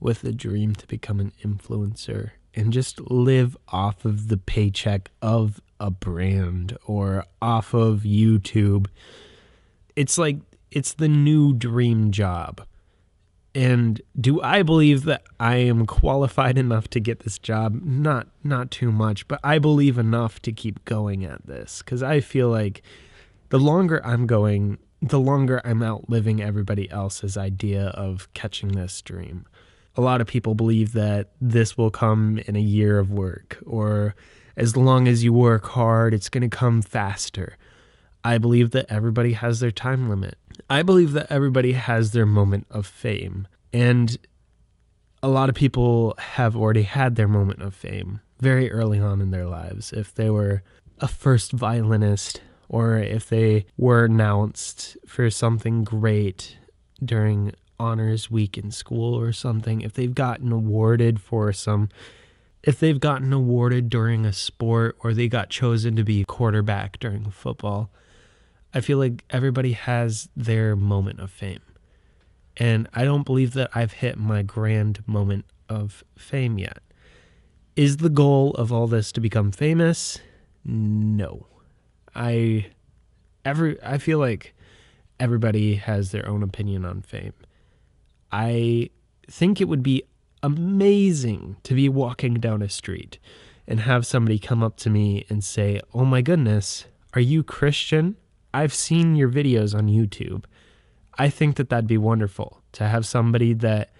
with 0.00 0.24
a 0.24 0.32
dream 0.32 0.74
to 0.74 0.86
become 0.86 1.20
an 1.20 1.32
influencer 1.44 2.30
and 2.54 2.72
just 2.72 3.00
live 3.10 3.56
off 3.68 4.04
of 4.04 4.28
the 4.28 4.36
paycheck 4.36 5.10
of 5.20 5.60
a 5.80 5.90
brand 5.90 6.76
or 6.86 7.24
off 7.40 7.74
of 7.74 8.00
YouTube. 8.00 8.86
It's 9.96 10.18
like 10.18 10.38
it's 10.70 10.94
the 10.94 11.08
new 11.08 11.52
dream 11.52 12.10
job. 12.10 12.64
And 13.54 14.00
do 14.18 14.40
I 14.40 14.62
believe 14.62 15.04
that 15.04 15.24
I 15.38 15.56
am 15.56 15.86
qualified 15.86 16.56
enough 16.56 16.88
to 16.88 17.00
get 17.00 17.20
this 17.20 17.38
job? 17.38 17.80
Not 17.82 18.28
not 18.42 18.70
too 18.70 18.90
much, 18.90 19.28
but 19.28 19.40
I 19.44 19.58
believe 19.58 19.98
enough 19.98 20.40
to 20.42 20.52
keep 20.52 20.84
going 20.84 21.24
at 21.24 21.46
this 21.46 21.82
cuz 21.82 22.02
I 22.02 22.20
feel 22.20 22.48
like 22.48 22.82
the 23.50 23.58
longer 23.58 24.04
I'm 24.06 24.26
going, 24.26 24.78
the 25.02 25.20
longer 25.20 25.60
I'm 25.64 25.82
outliving 25.82 26.42
everybody 26.42 26.90
else's 26.90 27.36
idea 27.36 27.88
of 27.88 28.32
catching 28.32 28.72
this 28.72 29.02
dream. 29.02 29.44
A 29.96 30.00
lot 30.00 30.22
of 30.22 30.26
people 30.26 30.54
believe 30.54 30.94
that 30.94 31.32
this 31.38 31.76
will 31.76 31.90
come 31.90 32.38
in 32.46 32.56
a 32.56 32.60
year 32.60 32.98
of 32.98 33.10
work 33.10 33.58
or 33.66 34.14
as 34.56 34.76
long 34.76 35.08
as 35.08 35.24
you 35.24 35.32
work 35.32 35.66
hard, 35.66 36.14
it's 36.14 36.28
going 36.28 36.48
to 36.48 36.56
come 36.56 36.82
faster. 36.82 37.56
I 38.24 38.38
believe 38.38 38.70
that 38.70 38.86
everybody 38.88 39.32
has 39.32 39.60
their 39.60 39.70
time 39.70 40.08
limit. 40.08 40.36
I 40.68 40.82
believe 40.82 41.12
that 41.12 41.30
everybody 41.30 41.72
has 41.72 42.12
their 42.12 42.26
moment 42.26 42.66
of 42.70 42.86
fame. 42.86 43.46
And 43.72 44.16
a 45.22 45.28
lot 45.28 45.48
of 45.48 45.54
people 45.54 46.14
have 46.18 46.56
already 46.56 46.82
had 46.82 47.16
their 47.16 47.28
moment 47.28 47.62
of 47.62 47.74
fame 47.74 48.20
very 48.40 48.70
early 48.70 48.98
on 48.98 49.20
in 49.20 49.30
their 49.30 49.46
lives. 49.46 49.92
If 49.92 50.14
they 50.14 50.30
were 50.30 50.62
a 51.00 51.08
first 51.08 51.52
violinist 51.52 52.40
or 52.68 52.98
if 52.98 53.28
they 53.28 53.66
were 53.76 54.04
announced 54.04 54.96
for 55.06 55.30
something 55.30 55.84
great 55.84 56.56
during 57.04 57.52
honors 57.78 58.30
week 58.30 58.56
in 58.56 58.70
school 58.70 59.14
or 59.14 59.32
something, 59.32 59.80
if 59.80 59.92
they've 59.92 60.14
gotten 60.14 60.52
awarded 60.52 61.20
for 61.20 61.52
some 61.52 61.88
if 62.62 62.78
they've 62.78 63.00
gotten 63.00 63.32
awarded 63.32 63.90
during 63.90 64.24
a 64.24 64.32
sport 64.32 64.96
or 65.00 65.12
they 65.12 65.28
got 65.28 65.50
chosen 65.50 65.96
to 65.96 66.04
be 66.04 66.24
quarterback 66.24 66.98
during 67.00 67.30
football, 67.30 67.90
I 68.74 68.80
feel 68.80 68.98
like 68.98 69.24
everybody 69.30 69.72
has 69.72 70.28
their 70.36 70.76
moment 70.76 71.20
of 71.20 71.30
fame. 71.30 71.60
And 72.56 72.88
I 72.94 73.04
don't 73.04 73.24
believe 73.24 73.54
that 73.54 73.70
I've 73.74 73.92
hit 73.92 74.18
my 74.18 74.42
grand 74.42 75.06
moment 75.06 75.44
of 75.68 76.04
fame 76.16 76.58
yet. 76.58 76.78
Is 77.76 77.98
the 77.98 78.10
goal 78.10 78.52
of 78.52 78.72
all 78.72 78.86
this 78.86 79.12
to 79.12 79.20
become 79.20 79.50
famous? 79.52 80.18
No. 80.64 81.46
I 82.14 82.66
every 83.44 83.82
I 83.82 83.98
feel 83.98 84.18
like 84.18 84.54
everybody 85.18 85.76
has 85.76 86.10
their 86.10 86.28
own 86.28 86.42
opinion 86.42 86.84
on 86.84 87.02
fame. 87.02 87.32
I 88.30 88.90
think 89.30 89.60
it 89.60 89.68
would 89.68 89.82
be 89.82 90.02
amazing 90.42 91.56
to 91.62 91.74
be 91.74 91.88
walking 91.88 92.34
down 92.34 92.60
a 92.60 92.68
street 92.68 93.18
and 93.66 93.80
have 93.80 94.04
somebody 94.04 94.38
come 94.38 94.62
up 94.62 94.76
to 94.78 94.90
me 94.90 95.24
and 95.30 95.42
say, 95.42 95.80
"Oh 95.94 96.04
my 96.04 96.20
goodness, 96.20 96.86
are 97.14 97.20
you 97.20 97.42
Christian?" 97.42 98.16
I've 98.54 98.74
seen 98.74 99.16
your 99.16 99.30
videos 99.30 99.74
on 99.74 99.88
YouTube. 99.88 100.44
I 101.18 101.28
think 101.28 101.56
that 101.56 101.68
that'd 101.68 101.86
be 101.86 101.98
wonderful 101.98 102.62
to 102.72 102.88
have 102.88 103.06
somebody 103.06 103.52
that 103.54 103.90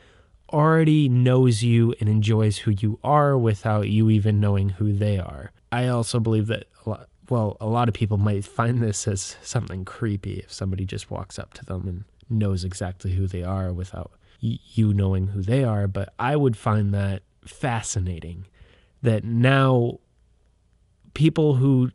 already 0.52 1.09
knows 1.09 1.62
you 1.62 1.94
and 2.00 2.09
enjoys 2.09 2.59
who 2.59 2.71
you 2.71 2.99
are 3.02 3.37
without 3.38 3.88
you 3.88 4.11
even 4.11 4.40
knowing 4.40 4.71
who 4.71 4.92
they 4.92 5.18
are. 5.18 5.52
I 5.71 5.88
also 5.88 6.21
believe 6.21 6.47
that, 6.49 6.66
a 6.85 6.90
lot, 6.90 7.09
well, 7.28 7.56
a 7.61 7.66
lot 7.66 7.88
of 7.88 7.94
people 7.94 8.18
might 8.18 8.44
find 8.44 8.82
this 8.82 9.09
as 9.09 9.37
something 9.42 9.85
creepy 9.85 10.40
if 10.40 10.52
somebody 10.52 10.85
just 10.85 11.11
walks 11.11 11.38
up 11.38 11.54
to 11.54 11.64
them 11.64 11.88
and 11.88 12.04
knows 12.28 12.64
exactly 12.64 13.12
who 13.12 13.26
they 13.26 13.42
are 13.42 13.73
without 13.73 14.12
you 14.40 14.92
knowing 14.92 15.28
who 15.28 15.42
they 15.42 15.64
are. 15.64 15.87
But 15.87 16.12
I 16.18 16.37
would 16.37 16.56
find 16.56 16.92
that 16.92 17.23
fascinating 17.47 18.47
that 19.00 19.25
now 19.25 19.99
people 21.14 21.54
who 21.54 21.90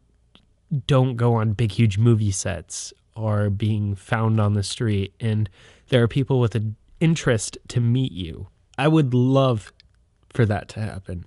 don't 0.86 1.16
go 1.16 1.36
on 1.36 1.54
big, 1.54 1.72
huge 1.72 1.98
movie 1.98 2.32
sets 2.32 2.94
are 3.16 3.50
being 3.50 3.96
found 3.96 4.40
on 4.40 4.54
the 4.54 4.64
street, 4.64 5.14
and 5.20 5.50
there 5.90 6.04
are 6.04 6.08
people 6.08 6.40
with 6.40 6.56
an 6.56 6.76
interest 7.00 7.58
to 7.70 7.80
meet 7.80 8.12
you. 8.12 8.48
I 8.78 8.88
would 8.88 9.14
love 9.14 9.72
for 10.30 10.46
that 10.46 10.70
to 10.70 10.80
happen, 10.80 11.26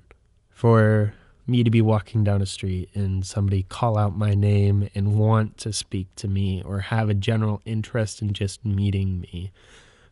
for 0.51 1.15
me 1.47 1.65
to 1.65 1.71
be 1.71 1.83
walking 1.83 2.23
down 2.23 2.41
a 2.41 2.47
street 2.47 2.89
and 2.95 3.27
somebody 3.27 3.65
call 3.65 3.99
out 3.99 4.17
my 4.17 4.35
name 4.35 4.89
and 4.95 5.19
want 5.19 5.59
to 5.59 5.73
speak 5.73 6.07
to 6.15 6.29
me 6.29 6.63
or 6.65 6.79
have 6.79 7.11
a 7.11 7.15
general 7.15 7.61
interest 7.65 8.23
in 8.23 8.33
just 8.33 8.65
meeting 8.65 9.21
me 9.21 9.51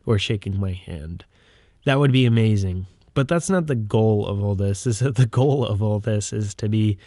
or 0.05 0.19
shaking 0.19 0.59
my 0.59 0.73
hand. 0.73 1.23
That 1.85 1.99
would 1.99 2.11
be 2.11 2.25
amazing. 2.25 2.87
But 3.13 3.27
that's 3.27 3.49
not 3.49 3.67
the 3.67 3.75
goal 3.75 4.27
of 4.27 4.43
all 4.43 4.55
this. 4.55 4.85
Is 4.85 4.99
that 4.99 5.15
the 5.15 5.25
goal 5.25 5.65
of 5.65 5.81
all 5.81 5.99
this 5.99 6.33
is 6.33 6.53
to 6.55 6.67
be 6.67 6.97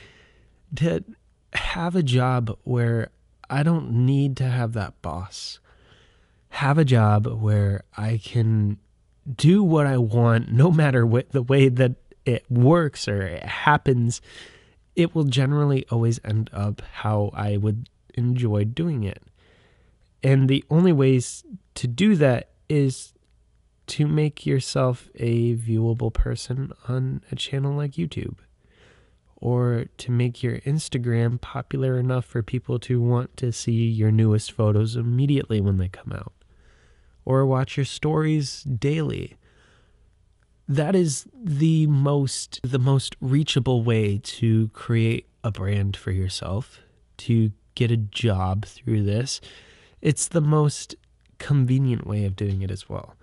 to 0.76 1.04
have 1.54 1.96
a 1.96 2.02
job 2.02 2.56
where 2.64 3.10
I 3.48 3.62
don't 3.62 3.90
need 4.06 4.36
to 4.38 4.44
have 4.44 4.72
that 4.72 5.00
boss. 5.02 5.60
Have 6.50 6.78
a 6.78 6.84
job 6.84 7.26
where 7.26 7.84
I 7.96 8.20
can 8.22 8.78
do 9.36 9.62
what 9.62 9.86
I 9.86 9.98
want, 9.98 10.50
no 10.50 10.70
matter 10.70 11.06
what 11.06 11.30
the 11.30 11.42
way 11.42 11.68
that 11.68 11.94
it 12.24 12.44
works 12.50 13.08
or 13.08 13.22
it 13.22 13.44
happens. 13.44 14.20
It 14.96 15.14
will 15.14 15.24
generally 15.24 15.86
always 15.90 16.20
end 16.24 16.50
up 16.52 16.82
how 16.92 17.30
I 17.34 17.56
would 17.56 17.88
enjoy 18.14 18.64
doing 18.64 19.04
it. 19.04 19.22
And 20.22 20.48
the 20.48 20.64
only 20.70 20.92
ways 20.92 21.44
to 21.74 21.86
do 21.86 22.14
that 22.16 22.50
is 22.68 23.12
to 23.88 24.06
make 24.06 24.46
yourself 24.46 25.10
a 25.16 25.56
viewable 25.56 26.12
person 26.12 26.72
on 26.88 27.22
a 27.30 27.36
channel 27.36 27.74
like 27.74 27.92
YouTube 27.92 28.36
or 29.42 29.86
to 29.98 30.12
make 30.12 30.40
your 30.40 30.58
Instagram 30.60 31.40
popular 31.40 31.98
enough 31.98 32.24
for 32.24 32.44
people 32.44 32.78
to 32.78 33.00
want 33.00 33.36
to 33.36 33.50
see 33.50 33.88
your 33.88 34.12
newest 34.12 34.52
photos 34.52 34.94
immediately 34.94 35.60
when 35.60 35.78
they 35.78 35.88
come 35.88 36.12
out, 36.12 36.32
or 37.24 37.44
watch 37.44 37.76
your 37.76 37.84
stories 37.84 38.62
daily. 38.62 39.36
That 40.68 40.94
is 40.94 41.26
the 41.34 41.88
most 41.88 42.60
the 42.62 42.78
most 42.78 43.16
reachable 43.20 43.82
way 43.82 44.18
to 44.22 44.68
create 44.68 45.26
a 45.42 45.50
brand 45.50 45.96
for 45.96 46.12
yourself, 46.12 46.78
to 47.18 47.50
get 47.74 47.90
a 47.90 47.96
job 47.96 48.64
through 48.64 49.02
this. 49.02 49.40
It's 50.00 50.28
the 50.28 50.40
most 50.40 50.94
convenient 51.38 52.06
way 52.06 52.24
of 52.26 52.36
doing 52.36 52.62
it 52.62 52.70
as 52.70 52.88
well. 52.88 53.16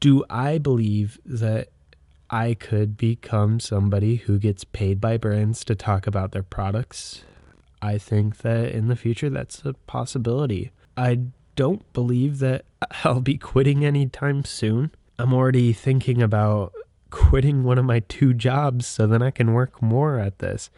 Do 0.00 0.24
I 0.30 0.56
believe 0.56 1.20
that 1.26 1.68
I 2.30 2.54
could 2.54 2.96
become 2.96 3.60
somebody 3.60 4.16
who 4.16 4.38
gets 4.38 4.64
paid 4.64 5.00
by 5.00 5.16
brands 5.16 5.64
to 5.64 5.74
talk 5.74 6.06
about 6.06 6.32
their 6.32 6.42
products. 6.42 7.24
I 7.82 7.98
think 7.98 8.38
that 8.38 8.72
in 8.72 8.88
the 8.88 8.96
future 8.96 9.28
that's 9.28 9.64
a 9.64 9.74
possibility. 9.86 10.70
I 10.96 11.20
don't 11.56 11.90
believe 11.92 12.38
that 12.38 12.64
I'll 13.04 13.20
be 13.20 13.36
quitting 13.36 13.84
anytime 13.84 14.44
soon. 14.44 14.90
I'm 15.18 15.32
already 15.32 15.72
thinking 15.72 16.22
about 16.22 16.72
quitting 17.10 17.62
one 17.62 17.78
of 17.78 17.84
my 17.84 18.00
two 18.00 18.34
jobs 18.34 18.86
so 18.86 19.06
then 19.06 19.22
I 19.22 19.30
can 19.30 19.52
work 19.52 19.80
more 19.80 20.18
at 20.18 20.40
this. 20.40 20.70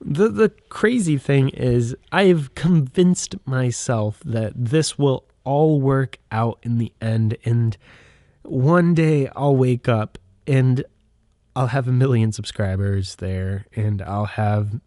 The 0.00 0.28
the 0.28 0.50
crazy 0.68 1.16
thing 1.16 1.48
is 1.50 1.96
I've 2.12 2.54
convinced 2.54 3.36
myself 3.46 4.20
that 4.26 4.52
this 4.54 4.98
will 4.98 5.24
all 5.44 5.80
work 5.80 6.18
out 6.30 6.58
in 6.62 6.76
the 6.76 6.92
end 7.00 7.38
and 7.44 7.76
one 8.42 8.94
day 8.94 9.28
I'll 9.34 9.56
wake 9.56 9.88
up 9.88 10.18
and 10.46 10.84
I'll 11.54 11.68
have 11.68 11.88
a 11.88 11.92
million 11.92 12.32
subscribers 12.32 13.16
there 13.16 13.66
and 13.74 14.02
I'll 14.02 14.26
have 14.26 14.80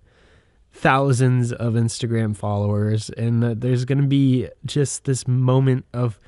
thousands 0.71 1.51
of 1.51 1.73
Instagram 1.73 2.35
followers 2.35 3.09
and 3.09 3.43
there's 3.59 3.85
going 3.85 4.01
to 4.01 4.07
be 4.07 4.49
just 4.65 5.05
this 5.05 5.27
moment 5.27 5.85
of 5.93 6.19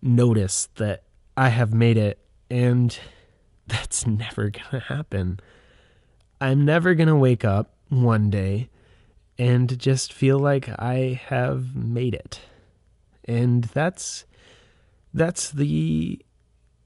notice 0.00 0.68
that 0.76 1.02
I 1.36 1.48
have 1.48 1.74
made 1.74 1.96
it 1.96 2.18
and 2.50 2.96
that's 3.66 4.06
never 4.06 4.50
going 4.50 4.70
to 4.70 4.80
happen. 4.80 5.40
I'm 6.40 6.64
never 6.64 6.94
going 6.94 7.08
to 7.08 7.16
wake 7.16 7.44
up 7.44 7.74
one 7.88 8.30
day 8.30 8.68
and 9.38 9.78
just 9.78 10.12
feel 10.12 10.38
like 10.38 10.68
I 10.68 11.20
have 11.26 11.74
made 11.74 12.14
it. 12.14 12.40
And 13.24 13.64
that's 13.64 14.26
that's 15.12 15.50
the 15.50 16.20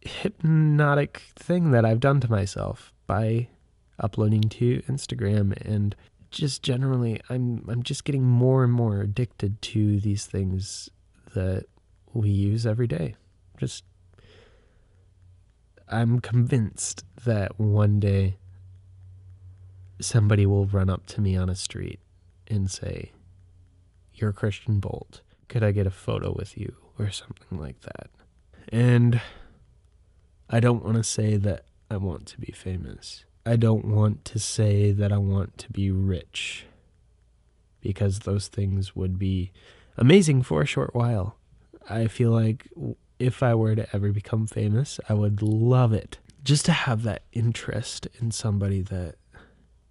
hypnotic 0.09 1.23
thing 1.37 1.71
that 1.71 1.85
I've 1.85 2.01
done 2.01 2.21
to 2.21 2.31
myself 2.31 2.93
by 3.07 3.49
uploading 4.01 4.43
to 4.43 4.83
Instagram 4.89 5.57
and 5.67 5.95
just 6.31 6.63
generally 6.63 7.21
I'm 7.31 7.65
I'm 7.69 7.83
just 7.83 8.05
getting 8.05 8.25
more 8.25 8.63
and 8.65 8.73
more 8.73 9.01
addicted 9.01 9.61
to 9.63 10.01
these 10.01 10.27
things 10.27 10.91
that 11.35 11.65
we 12.13 12.31
use 12.31 12.67
every 12.67 12.87
day. 12.87 13.15
Just 13.57 13.85
I'm 15.89 16.21
convinced 16.21 17.05
that 17.25 17.59
one 17.59 17.99
day 17.99 18.37
somebody 20.01 20.47
will 20.47 20.67
run 20.67 20.91
up 20.91 21.07
to 21.07 21.21
me 21.21 21.37
on 21.37 21.49
a 21.49 21.55
street 21.55 22.01
and 22.47 22.71
say, 22.71 23.13
You're 24.15 24.33
Christian 24.33 24.81
Bolt. 24.81 25.23
Could 25.49 25.65
I 25.65 25.73
get 25.73 25.87
a 25.87 25.91
photo 25.91 26.35
with 26.37 26.59
you? 26.59 26.77
Or 26.99 27.11
something 27.11 27.59
like 27.59 27.81
that. 27.83 28.11
And 28.71 29.21
I 30.51 30.61
don't 30.61 30.85
want 30.85 30.97
to 30.97 31.05
say 31.05 31.37
that 31.37 31.65
I 31.91 31.97
want 31.97 32.27
to 32.27 32.41
be 32.41 32.53
famous. 32.53 33.25
I 33.45 33.57
don't 33.57 33.85
want 33.85 34.25
to 34.27 34.39
say 34.39 34.93
that 34.93 35.13
I 35.13 35.19
want 35.19 35.59
to 35.59 35.71
be 35.71 35.91
rich 35.91 36.67
because 37.81 38.21
those 38.21 38.49
things 38.49 38.95
would 38.95 39.19
be 39.19 39.53
amazing 39.97 40.43
for 40.43 40.63
a 40.63 40.67
short 40.67 40.95
while. 40.95 41.37
I 41.89 42.07
feel 42.07 42.31
like 42.31 42.69
if 43.19 43.43
I 43.43 43.55
were 43.55 43.75
to 43.75 43.87
ever 43.95 44.13
become 44.13 44.47
famous, 44.47 45.01
I 45.09 45.15
would 45.15 45.43
love 45.43 45.93
it 45.93 46.19
just 46.45 46.65
to 46.67 46.73
have 46.73 47.03
that 47.03 47.23
interest 47.33 48.07
in 48.21 48.31
somebody 48.31 48.81
that 48.83 49.17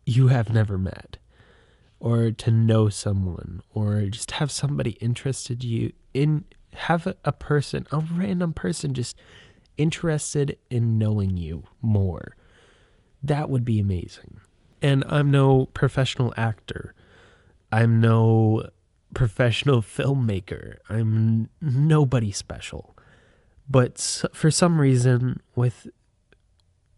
you 0.06 0.28
have 0.28 0.52
never 0.52 0.78
met 0.78 1.18
or 2.00 2.32
to 2.32 2.52
know 2.52 2.90
someone 2.90 3.62
or 3.74 4.02
just 4.06 4.32
have 4.32 4.52
somebody 4.52 4.92
interested 4.92 5.64
you 5.64 5.92
in 6.14 6.46
have 6.74 7.08
a, 7.24 7.32
person 7.32 7.88
a 7.92 8.00
random 8.00 8.54
person 8.54 8.94
just 8.94 9.18
interested 9.78 10.58
in 10.70 10.98
knowing 10.98 11.38
you 11.38 11.64
more. 11.82 12.36
That 13.24 13.50
would 13.50 13.66
be 13.66 13.80
amazing. 13.80 14.40
And 14.82 15.04
i'm 15.08 15.32
no 15.32 15.68
professional 15.68 16.34
actor. 16.38 16.94
I'm 17.72 18.00
no 18.00 18.70
professional 19.14 19.82
filmmaker. 19.82 20.78
I'm 20.90 21.50
nobody 21.62 22.32
special. 22.32 22.96
But 23.70 24.24
for 24.34 24.52
some 24.52 24.80
reason 24.80 25.42
with 25.56 25.88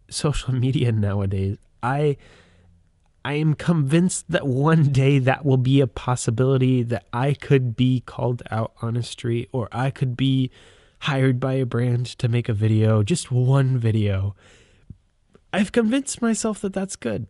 social 0.10 0.54
media 0.54 0.92
nowadays 0.92 1.56
i 1.84 2.18
I 3.24 3.34
am 3.34 3.54
convinced 3.54 4.32
that 4.32 4.48
one 4.48 4.92
day 4.92 5.20
that 5.20 5.46
will 5.46 5.58
be 5.58 5.82
a 5.82 5.88
possibility 5.88 6.84
that 6.84 7.06
I 7.12 7.34
could 7.34 7.76
be 7.76 8.02
called 8.06 8.42
out 8.50 8.72
on 8.82 8.96
a 8.96 9.04
street 9.04 9.50
or 9.52 9.68
I 9.72 9.92
could 9.92 10.16
be 10.16 10.52
hired 11.00 11.40
by 11.40 11.54
a 11.54 11.66
brand 11.66 12.06
to 12.06 12.28
make 12.28 12.50
a 12.50 12.54
video, 12.54 13.04
just 13.04 13.32
one 13.32 13.78
video. 13.78 14.36
I've 15.52 15.72
convinced 15.72 16.22
myself 16.22 16.62
that 16.62 16.74
that's 16.74 16.96
good 16.96 17.28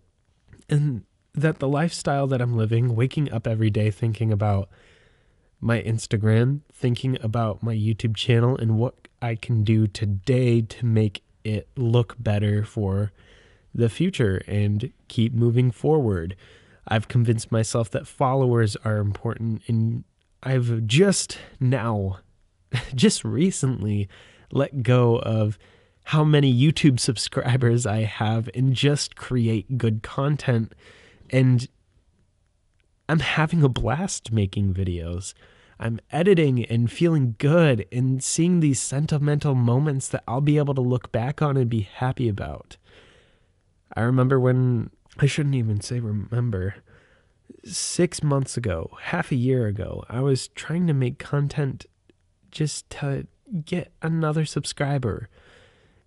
and 0.70 1.04
that 1.34 1.60
the 1.60 1.68
lifestyle 1.68 2.28
that 2.28 2.42
I'm 2.42 2.58
living, 2.58 2.96
waking 2.96 3.32
up 3.32 3.48
every 3.48 3.70
day 3.70 3.92
thinking 3.92 4.32
about 4.32 4.70
my 5.62 5.82
Instagram, 5.82 6.62
thinking 6.72 7.18
about 7.22 7.64
my 7.64 7.76
YouTube 7.76 8.16
channel 8.16 8.58
and 8.58 8.78
what 8.78 9.08
I 9.22 9.36
can 9.36 9.64
do 9.64 9.88
today 9.88 10.62
to 10.62 10.86
make 10.86 11.24
it 11.44 11.68
look 11.76 12.16
better 12.20 12.64
for 12.64 13.12
the 13.74 13.90
future 13.90 14.42
and 14.48 14.92
keep 15.08 15.34
moving 15.34 15.72
forward. 15.72 16.36
I've 16.88 17.08
convinced 17.08 17.52
myself 17.52 17.92
that 17.92 18.08
followers 18.08 18.76
are 18.84 18.98
important, 18.98 19.62
and 19.68 20.04
I've 20.42 20.88
just 20.88 21.38
now, 21.60 22.20
just 22.96 23.24
recently, 23.24 24.08
let 24.52 24.84
go 24.84 25.20
of 25.20 25.58
how 26.06 26.24
many 26.24 26.54
YouTube 26.54 27.00
subscribers 27.00 27.86
I 27.86 28.02
have 28.02 28.50
and 28.56 28.74
just 28.74 29.16
create 29.16 29.78
good 29.78 30.02
content. 30.02 30.74
And 31.30 31.68
I'm 33.08 33.20
having 33.20 33.64
a 33.64 33.70
blast 33.70 34.32
making 34.32 34.74
videos. 34.74 35.34
I'm 35.80 36.00
editing 36.12 36.66
and 36.66 36.92
feeling 36.92 37.36
good 37.38 37.86
and 37.92 38.24
seeing 38.24 38.60
these 38.60 38.82
sentimental 38.82 39.56
moments 39.56 40.08
that 40.10 40.24
I'll 40.28 40.42
be 40.42 40.58
able 40.58 40.74
to 40.74 40.82
look 40.82 41.12
back 41.12 41.42
on 41.42 41.58
and 41.58 41.70
be 41.70 41.82
happy 41.82 42.28
about. 42.28 42.78
I 43.96 44.02
remember 44.02 44.40
when 44.40 44.90
I 45.18 45.26
shouldn't 45.26 45.56
even 45.56 45.80
say 45.82 46.00
remember. 46.00 46.76
Six 47.66 48.22
months 48.22 48.58
ago, 48.58 48.98
half 49.02 49.32
a 49.32 49.36
year 49.36 49.68
ago, 49.68 50.04
I 50.10 50.22
was 50.22 50.50
trying 50.50 50.88
to 50.88 50.94
make 50.94 51.18
content 51.18 51.86
just 52.52 52.90
to 52.92 53.28
get 53.66 53.92
another 54.02 54.46
subscriber, 54.46 55.30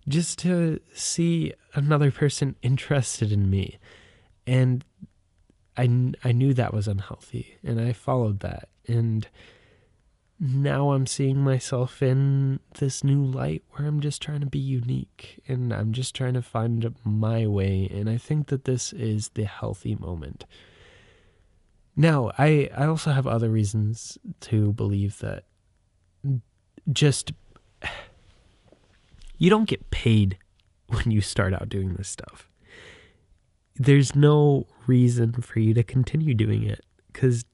just 0.07 0.39
to 0.39 0.79
see 0.93 1.53
another 1.73 2.11
person 2.11 2.55
interested 2.61 3.31
in 3.31 3.49
me. 3.49 3.79
And 4.45 4.83
I, 5.77 5.83
I 6.23 6.31
knew 6.31 6.53
that 6.53 6.73
was 6.73 6.87
unhealthy, 6.87 7.57
and 7.63 7.79
I 7.79 7.93
followed 7.93 8.41
that. 8.41 8.69
And 8.87 9.27
now 10.39 10.91
I'm 10.91 11.07
seeing 11.07 11.37
myself 11.37 12.01
in 12.01 12.59
this 12.79 13.03
new 13.03 13.23
light 13.23 13.63
where 13.71 13.87
I'm 13.87 14.01
just 14.01 14.21
trying 14.21 14.41
to 14.41 14.45
be 14.45 14.59
unique 14.59 15.41
and 15.47 15.71
I'm 15.71 15.93
just 15.93 16.13
trying 16.15 16.33
to 16.33 16.41
find 16.41 16.93
my 17.05 17.47
way. 17.47 17.89
And 17.89 18.09
I 18.09 18.17
think 18.17 18.47
that 18.47 18.65
this 18.65 18.91
is 18.91 19.29
the 19.29 19.45
healthy 19.45 19.95
moment. 19.95 20.45
Now, 21.95 22.31
I, 22.37 22.69
I 22.75 22.85
also 22.87 23.11
have 23.11 23.25
other 23.27 23.49
reasons 23.49 24.17
to 24.41 24.73
believe 24.73 25.19
that 25.19 25.45
just 26.91 27.31
you 29.37 29.49
don't 29.49 29.67
get 29.67 29.89
paid 29.91 30.37
when 30.87 31.11
you 31.11 31.21
start 31.21 31.53
out 31.53 31.69
doing 31.69 31.93
this 31.95 32.07
stuff. 32.07 32.49
There's 33.75 34.15
no 34.15 34.67
reason 34.85 35.33
for 35.33 35.59
you 35.59 35.73
to 35.73 35.83
continue 35.83 36.33
doing 36.33 36.63
it 36.63 36.85
because 37.11 37.45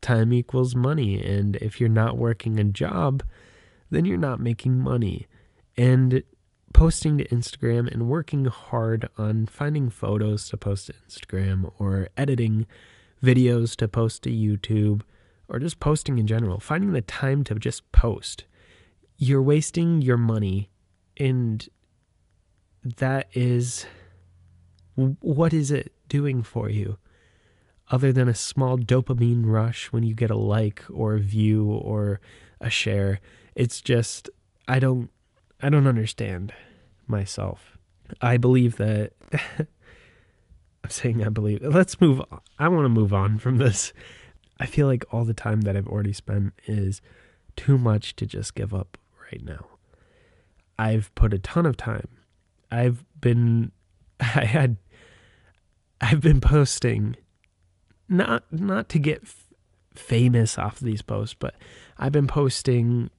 time 0.00 0.32
equals 0.32 0.76
money. 0.76 1.22
And 1.22 1.56
if 1.56 1.80
you're 1.80 1.88
not 1.88 2.16
working 2.16 2.60
a 2.60 2.64
job, 2.64 3.22
then 3.90 4.04
you're 4.04 4.16
not 4.16 4.38
making 4.38 4.78
money. 4.78 5.26
And 5.76 6.22
posting 6.72 7.18
to 7.18 7.28
Instagram 7.28 7.90
and 7.90 8.08
working 8.08 8.44
hard 8.44 9.08
on 9.16 9.46
finding 9.46 9.90
photos 9.90 10.48
to 10.48 10.56
post 10.56 10.86
to 10.86 10.94
Instagram 11.08 11.72
or 11.78 12.08
editing 12.16 12.66
videos 13.22 13.74
to 13.76 13.88
post 13.88 14.22
to 14.24 14.30
YouTube 14.30 15.02
or 15.48 15.58
just 15.58 15.80
posting 15.80 16.18
in 16.18 16.26
general, 16.26 16.60
finding 16.60 16.92
the 16.92 17.00
time 17.00 17.42
to 17.44 17.54
just 17.54 17.90
post, 17.92 18.44
you're 19.24 19.42
wasting 19.42 20.02
your 20.02 20.16
money. 20.16 20.70
And 21.16 21.68
that 22.82 23.28
is 23.32 23.86
what 24.96 25.52
is 25.52 25.70
it 25.70 25.92
doing 26.08 26.42
for 26.42 26.68
you? 26.68 26.98
other 27.90 28.12
than 28.12 28.28
a 28.28 28.34
small 28.34 28.78
dopamine 28.78 29.44
rush 29.44 29.92
when 29.92 30.02
you 30.02 30.14
get 30.14 30.30
a 30.30 30.36
like 30.36 30.82
or 30.92 31.14
a 31.14 31.20
view 31.20 31.66
or 31.66 32.20
a 32.60 32.70
share. 32.70 33.20
It's 33.54 33.80
just 33.80 34.30
I 34.66 34.78
don't 34.78 35.10
I 35.62 35.68
don't 35.68 35.86
understand 35.86 36.52
myself. 37.06 37.78
I 38.20 38.36
believe 38.36 38.76
that 38.76 39.12
I'm 39.58 40.90
saying 40.90 41.24
I 41.24 41.28
believe. 41.28 41.62
Let's 41.62 42.00
move 42.00 42.20
on. 42.30 42.40
I 42.58 42.68
want 42.68 42.84
to 42.84 42.88
move 42.90 43.12
on 43.12 43.38
from 43.38 43.58
this. 43.58 43.92
I 44.58 44.66
feel 44.66 44.86
like 44.86 45.04
all 45.12 45.24
the 45.24 45.34
time 45.34 45.62
that 45.62 45.76
I've 45.76 45.88
already 45.88 46.12
spent 46.12 46.54
is 46.66 47.00
too 47.56 47.78
much 47.78 48.16
to 48.16 48.26
just 48.26 48.54
give 48.54 48.72
up 48.72 48.98
right 49.34 49.44
now. 49.44 49.66
I've 50.78 51.14
put 51.14 51.32
a 51.32 51.38
ton 51.38 51.66
of 51.66 51.76
time. 51.76 52.08
I've 52.70 53.04
been 53.20 53.72
I 54.20 54.44
had 54.44 54.76
I've 56.00 56.20
been 56.20 56.40
posting 56.40 57.16
not 58.08 58.44
not 58.52 58.88
to 58.90 58.98
get 58.98 59.22
f- 59.22 59.46
famous 59.94 60.58
off 60.58 60.78
of 60.80 60.86
these 60.86 61.02
posts, 61.02 61.34
but 61.38 61.54
I've 61.98 62.12
been 62.12 62.26
posting 62.26 63.10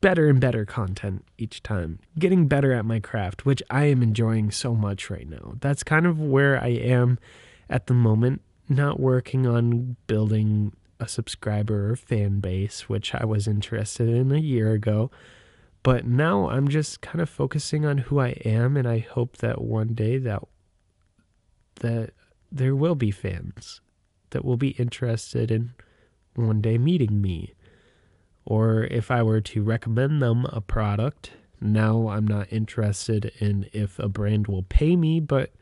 better 0.00 0.28
and 0.28 0.40
better 0.40 0.64
content 0.64 1.24
each 1.38 1.62
time, 1.62 1.98
getting 2.18 2.46
better 2.46 2.72
at 2.72 2.84
my 2.84 3.00
craft, 3.00 3.44
which 3.44 3.62
I 3.70 3.86
am 3.86 4.02
enjoying 4.02 4.50
so 4.50 4.74
much 4.74 5.10
right 5.10 5.28
now. 5.28 5.54
That's 5.60 5.82
kind 5.82 6.06
of 6.06 6.20
where 6.20 6.62
I 6.62 6.68
am 6.68 7.18
at 7.68 7.86
the 7.86 7.94
moment, 7.94 8.42
not 8.68 9.00
working 9.00 9.46
on 9.46 9.96
building 10.06 10.72
a 10.98 11.08
subscriber 11.08 11.90
or 11.90 11.96
fan 11.96 12.40
base, 12.40 12.88
which 12.88 13.14
I 13.14 13.24
was 13.24 13.46
interested 13.46 14.08
in 14.08 14.32
a 14.32 14.38
year 14.38 14.72
ago. 14.72 15.10
But 15.82 16.06
now 16.06 16.48
I'm 16.48 16.68
just 16.68 17.00
kind 17.00 17.20
of 17.20 17.28
focusing 17.28 17.84
on 17.84 17.98
who 17.98 18.18
I 18.18 18.30
am 18.44 18.76
and 18.76 18.88
I 18.88 18.98
hope 18.98 19.36
that 19.38 19.60
one 19.60 19.94
day 19.94 20.18
that 20.18 20.42
that 21.80 22.10
there 22.50 22.74
will 22.74 22.94
be 22.94 23.10
fans 23.10 23.80
that 24.30 24.44
will 24.44 24.56
be 24.56 24.70
interested 24.70 25.50
in 25.50 25.72
one 26.34 26.60
day 26.60 26.78
meeting 26.78 27.20
me. 27.20 27.54
Or 28.44 28.84
if 28.84 29.10
I 29.10 29.22
were 29.22 29.40
to 29.40 29.62
recommend 29.62 30.22
them 30.22 30.46
a 30.46 30.60
product, 30.60 31.32
now 31.60 32.08
I'm 32.08 32.26
not 32.26 32.52
interested 32.52 33.32
in 33.38 33.68
if 33.72 33.98
a 33.98 34.08
brand 34.08 34.46
will 34.46 34.62
pay 34.62 34.96
me, 34.96 35.20
but 35.20 35.52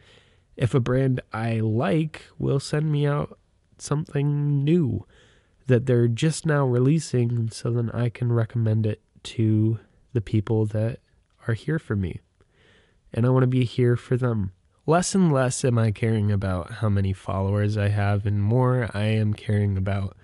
if 0.56 0.74
a 0.74 0.80
brand 0.80 1.20
I 1.32 1.60
like 1.60 2.22
will 2.38 2.60
send 2.60 2.90
me 2.90 3.06
out 3.06 3.38
something 3.78 4.64
new 4.64 5.04
that 5.66 5.86
they're 5.86 6.08
just 6.08 6.44
now 6.46 6.66
releasing 6.66 7.50
so 7.50 7.70
then 7.70 7.90
I 7.90 8.08
can 8.08 8.32
recommend 8.32 8.86
it 8.86 9.00
to 9.24 9.78
the 10.12 10.20
people 10.20 10.66
that 10.66 11.00
are 11.48 11.54
here 11.54 11.78
for 11.78 11.96
me. 11.96 12.20
And 13.12 13.24
I 13.26 13.30
want 13.30 13.44
to 13.44 13.48
be 13.48 13.64
here 13.64 13.96
for 13.96 14.16
them 14.16 14.52
less 14.86 15.14
and 15.14 15.32
less 15.32 15.64
am 15.64 15.78
I 15.78 15.90
caring 15.90 16.30
about 16.30 16.72
how 16.72 16.88
many 16.88 17.12
followers 17.12 17.76
I 17.76 17.88
have, 17.88 18.26
and 18.26 18.42
more 18.42 18.90
I 18.92 19.04
am 19.04 19.34
caring 19.34 19.76
about 19.76 20.16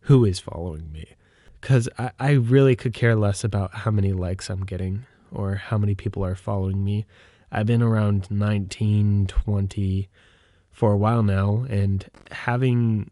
who 0.00 0.24
is 0.24 0.38
following 0.38 0.90
me. 0.92 1.14
Because 1.60 1.88
I, 1.98 2.12
I 2.18 2.30
really 2.32 2.76
could 2.76 2.94
care 2.94 3.16
less 3.16 3.44
about 3.44 3.74
how 3.74 3.90
many 3.90 4.12
likes 4.12 4.48
I'm 4.48 4.64
getting 4.64 5.06
or 5.30 5.56
how 5.56 5.76
many 5.76 5.94
people 5.94 6.24
are 6.24 6.36
following 6.36 6.84
me. 6.84 7.06
I've 7.50 7.66
been 7.66 7.82
around 7.82 8.30
19, 8.30 9.26
20 9.26 10.08
for 10.70 10.92
a 10.92 10.96
while 10.96 11.22
now, 11.22 11.66
and 11.68 12.08
having 12.30 13.10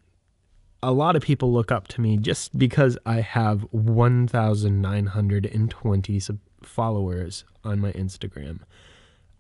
a 0.83 0.93
lot 0.93 1.17
of 1.17 1.23
people 1.23 1.51
look 1.53 1.73
up 1.73 1.89
to 1.89 2.01
me 2.01 2.17
just 2.17 2.57
because 2.59 2.97
I 3.07 3.21
have 3.21 3.63
1,920 3.73 6.21
followers 6.63 7.45
on 7.65 7.81
my 7.81 7.93
Instagram. 7.93 8.61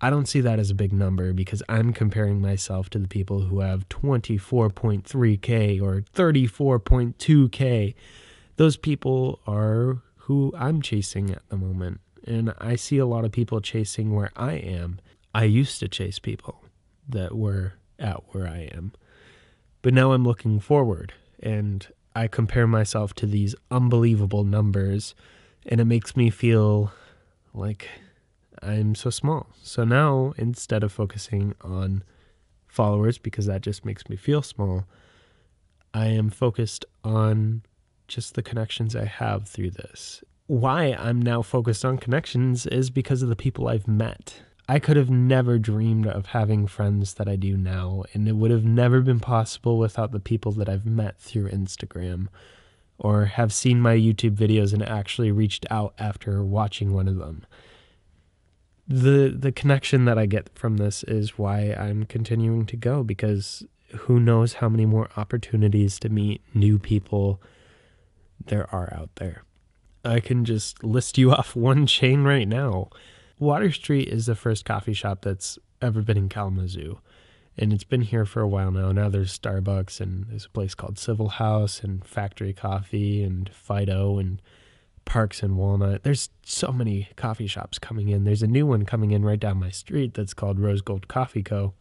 I 0.00 0.10
don't 0.10 0.26
see 0.26 0.40
that 0.42 0.58
as 0.58 0.70
a 0.70 0.74
big 0.74 0.92
number 0.92 1.32
because 1.32 1.62
I'm 1.68 1.92
comparing 1.92 2.40
myself 2.40 2.90
to 2.90 2.98
the 2.98 3.06
people 3.08 3.42
who 3.42 3.60
have 3.60 3.88
24.3K 3.88 5.80
or 5.80 6.02
34.2K. 6.14 7.94
Those 8.56 8.76
people 8.76 9.40
are 9.46 10.02
who 10.16 10.52
I'm 10.56 10.82
chasing 10.82 11.30
at 11.30 11.48
the 11.48 11.56
moment. 11.56 12.00
And 12.26 12.52
I 12.58 12.76
see 12.76 12.98
a 12.98 13.06
lot 13.06 13.24
of 13.24 13.32
people 13.32 13.60
chasing 13.60 14.14
where 14.14 14.32
I 14.36 14.54
am. 14.54 14.98
I 15.34 15.44
used 15.44 15.80
to 15.80 15.88
chase 15.88 16.18
people 16.18 16.62
that 17.08 17.36
were 17.36 17.74
at 17.98 18.34
where 18.34 18.46
I 18.46 18.68
am. 18.74 18.92
But 19.80 19.94
now 19.94 20.12
I'm 20.12 20.24
looking 20.24 20.60
forward 20.60 21.14
and 21.40 21.86
I 22.14 22.28
compare 22.28 22.66
myself 22.66 23.14
to 23.14 23.26
these 23.26 23.54
unbelievable 23.70 24.44
numbers 24.44 25.14
and 25.66 25.80
it 25.80 25.84
makes 25.84 26.16
me 26.16 26.30
feel 26.30 26.92
like 27.52 27.88
I'm 28.62 28.94
so 28.94 29.10
small. 29.10 29.48
So 29.62 29.84
now 29.84 30.32
instead 30.38 30.82
of 30.82 30.92
focusing 30.92 31.54
on 31.60 32.04
followers 32.66 33.18
because 33.18 33.46
that 33.46 33.62
just 33.62 33.84
makes 33.84 34.08
me 34.08 34.16
feel 34.16 34.42
small, 34.42 34.84
I 35.92 36.06
am 36.06 36.30
focused 36.30 36.84
on 37.04 37.62
just 38.08 38.34
the 38.34 38.42
connections 38.42 38.94
I 38.94 39.04
have 39.04 39.48
through 39.48 39.70
this. 39.70 40.22
Why 40.46 40.96
I'm 40.98 41.20
now 41.20 41.42
focused 41.42 41.84
on 41.84 41.98
connections 41.98 42.66
is 42.66 42.90
because 42.90 43.22
of 43.22 43.28
the 43.28 43.36
people 43.36 43.68
I've 43.68 43.88
met. 43.88 44.42
I 44.68 44.78
could 44.80 44.96
have 44.96 45.10
never 45.10 45.58
dreamed 45.58 46.06
of 46.06 46.26
having 46.26 46.66
friends 46.66 47.14
that 47.14 47.28
I 47.28 47.36
do 47.36 47.56
now, 47.56 48.02
and 48.12 48.26
it 48.28 48.32
would 48.32 48.50
have 48.50 48.64
never 48.64 49.00
been 49.00 49.20
possible 49.20 49.78
without 49.78 50.10
the 50.10 50.20
people 50.20 50.50
that 50.52 50.68
I've 50.68 50.86
met 50.86 51.18
through 51.20 51.50
Instagram 51.50 52.28
or 52.98 53.26
have 53.26 53.52
seen 53.52 53.80
my 53.80 53.94
YouTube 53.94 54.36
videos 54.36 54.72
and 54.72 54.82
actually 54.82 55.30
reached 55.30 55.66
out 55.70 55.94
after 55.98 56.42
watching 56.42 56.92
one 56.92 57.08
of 57.08 57.16
them. 57.16 57.46
The 58.88 59.34
the 59.36 59.52
connection 59.52 60.04
that 60.04 60.18
I 60.18 60.26
get 60.26 60.56
from 60.56 60.76
this 60.76 61.02
is 61.04 61.36
why 61.36 61.74
I'm 61.78 62.04
continuing 62.04 62.66
to 62.66 62.76
go 62.76 63.02
because 63.02 63.64
who 63.94 64.20
knows 64.20 64.54
how 64.54 64.68
many 64.68 64.86
more 64.86 65.08
opportunities 65.16 65.98
to 66.00 66.08
meet 66.08 66.40
new 66.54 66.78
people 66.78 67.40
there 68.46 68.72
are 68.74 68.92
out 68.94 69.10
there. 69.16 69.42
I 70.04 70.20
can 70.20 70.44
just 70.44 70.84
list 70.84 71.18
you 71.18 71.32
off 71.34 71.56
one 71.56 71.86
chain 71.86 72.22
right 72.22 72.46
now. 72.46 72.90
Water 73.38 73.70
Street 73.70 74.08
is 74.08 74.26
the 74.26 74.34
first 74.34 74.64
coffee 74.64 74.94
shop 74.94 75.20
that's 75.22 75.58
ever 75.82 76.00
been 76.00 76.16
in 76.16 76.28
Kalamazoo. 76.28 76.98
And 77.58 77.72
it's 77.72 77.84
been 77.84 78.02
here 78.02 78.24
for 78.24 78.40
a 78.40 78.48
while 78.48 78.70
now. 78.70 78.92
Now 78.92 79.08
there's 79.08 79.38
Starbucks 79.38 80.00
and 80.00 80.26
there's 80.28 80.46
a 80.46 80.50
place 80.50 80.74
called 80.74 80.98
Civil 80.98 81.28
House 81.28 81.82
and 81.82 82.04
Factory 82.04 82.52
Coffee 82.52 83.22
and 83.22 83.50
Fido 83.52 84.18
and 84.18 84.40
Parks 85.04 85.42
and 85.42 85.56
Walnut. 85.56 86.02
There's 86.02 86.30
so 86.44 86.72
many 86.72 87.08
coffee 87.16 87.46
shops 87.46 87.78
coming 87.78 88.08
in. 88.08 88.24
There's 88.24 88.42
a 88.42 88.46
new 88.46 88.66
one 88.66 88.84
coming 88.84 89.10
in 89.10 89.24
right 89.24 89.40
down 89.40 89.58
my 89.58 89.70
street 89.70 90.14
that's 90.14 90.34
called 90.34 90.58
Rose 90.58 90.82
Gold 90.82 91.08
Coffee 91.08 91.42
Co. 91.42 91.74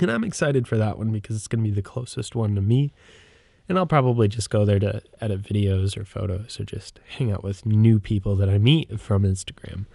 And 0.00 0.10
I'm 0.10 0.24
excited 0.24 0.66
for 0.66 0.76
that 0.76 0.98
one 0.98 1.12
because 1.12 1.36
it's 1.36 1.48
going 1.48 1.62
to 1.62 1.70
be 1.70 1.74
the 1.74 1.82
closest 1.82 2.34
one 2.34 2.54
to 2.56 2.60
me. 2.60 2.92
And 3.68 3.78
I'll 3.78 3.86
probably 3.86 4.28
just 4.28 4.50
go 4.50 4.64
there 4.64 4.78
to 4.80 5.00
edit 5.20 5.42
videos 5.42 5.96
or 5.96 6.04
photos 6.04 6.60
or 6.60 6.64
just 6.64 7.00
hang 7.16 7.32
out 7.32 7.42
with 7.42 7.64
new 7.64 7.98
people 7.98 8.36
that 8.36 8.48
I 8.48 8.58
meet 8.58 9.00
from 9.00 9.22
Instagram. 9.22 9.86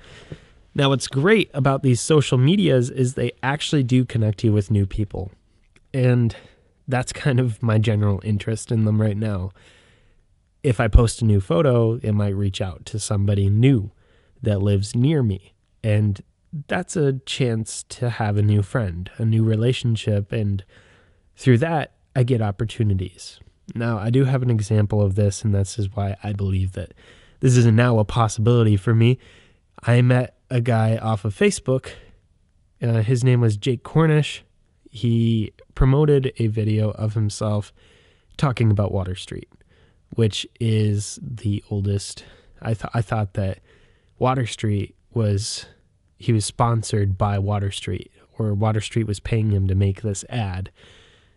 Now, 0.76 0.90
what's 0.90 1.08
great 1.08 1.50
about 1.54 1.84
these 1.84 2.00
social 2.00 2.38
medias 2.38 2.90
is 2.90 3.14
they 3.14 3.32
actually 3.42 3.84
do 3.84 4.06
connect 4.06 4.44
you 4.44 4.54
with 4.54 4.72
new 4.72 4.86
people. 4.86 5.32
And 5.94 6.36
that's 6.88 7.12
kind 7.12 7.40
of 7.40 7.62
my 7.62 7.78
general 7.78 8.22
interest 8.24 8.72
in 8.72 8.86
them 8.86 9.02
right 9.02 9.18
now. 9.18 9.52
If 10.64 10.80
I 10.80 10.88
post 10.88 11.22
a 11.22 11.26
new 11.26 11.40
photo, 11.40 11.96
it 11.96 12.12
might 12.12 12.36
reach 12.36 12.62
out 12.62 12.86
to 12.88 13.00
somebody 13.00 13.50
new 13.50 13.92
that 14.42 14.62
lives 14.62 14.96
near 14.96 15.24
me. 15.24 15.54
And 15.84 16.22
that's 16.68 16.96
a 16.96 17.14
chance 17.26 17.84
to 17.90 18.10
have 18.10 18.38
a 18.38 18.42
new 18.42 18.62
friend, 18.62 19.10
a 19.18 19.26
new 19.26 19.44
relationship. 19.44 20.32
And 20.32 20.64
through 21.36 21.60
that, 21.60 21.94
I 22.16 22.24
get 22.24 22.42
opportunities. 22.42 23.40
Now, 23.76 23.98
I 23.98 24.10
do 24.10 24.26
have 24.26 24.42
an 24.42 24.50
example 24.50 25.02
of 25.02 25.16
this, 25.16 25.44
and 25.44 25.54
this 25.54 25.78
is 25.78 25.96
why 25.96 26.18
I 26.24 26.34
believe 26.34 26.74
that 26.74 26.94
this 27.40 27.56
is 27.56 27.66
now 27.68 28.00
a 28.00 28.06
possibility 28.06 28.76
for 28.76 28.96
me. 28.96 29.20
I 29.84 30.02
met 30.02 30.39
a 30.50 30.62
guy 30.62 30.98
off 30.98 31.26
of 31.26 31.36
Facebook. 31.36 31.90
Uh, 32.82 33.02
his 33.02 33.24
name 33.24 33.42
was 33.42 33.58
Jake 33.58 33.84
Cornish. 33.84 34.44
He 34.90 35.54
promoted 35.76 36.34
a 36.38 36.48
video 36.48 36.92
of 36.92 37.14
himself 37.14 37.72
talking 38.38 38.72
about 38.72 38.92
Water 38.92 39.16
Street, 39.16 39.50
which 40.16 40.48
is 40.60 41.20
the 41.22 41.64
oldest. 41.70 42.24
I 42.62 42.74
thought 42.74 42.92
I 42.94 43.02
thought 43.02 43.34
that 43.34 43.60
Water 44.18 44.46
Street 44.46 44.96
was 45.14 45.66
he 46.18 46.34
was 46.34 46.46
sponsored 46.46 47.18
by 47.18 47.38
Water 47.40 47.72
Street, 47.72 48.12
or 48.38 48.54
Water 48.54 48.82
Street 48.82 49.08
was 49.08 49.20
paying 49.20 49.52
him 49.52 49.68
to 49.68 49.76
make 49.76 50.02
this 50.02 50.26
ad. 50.30 50.72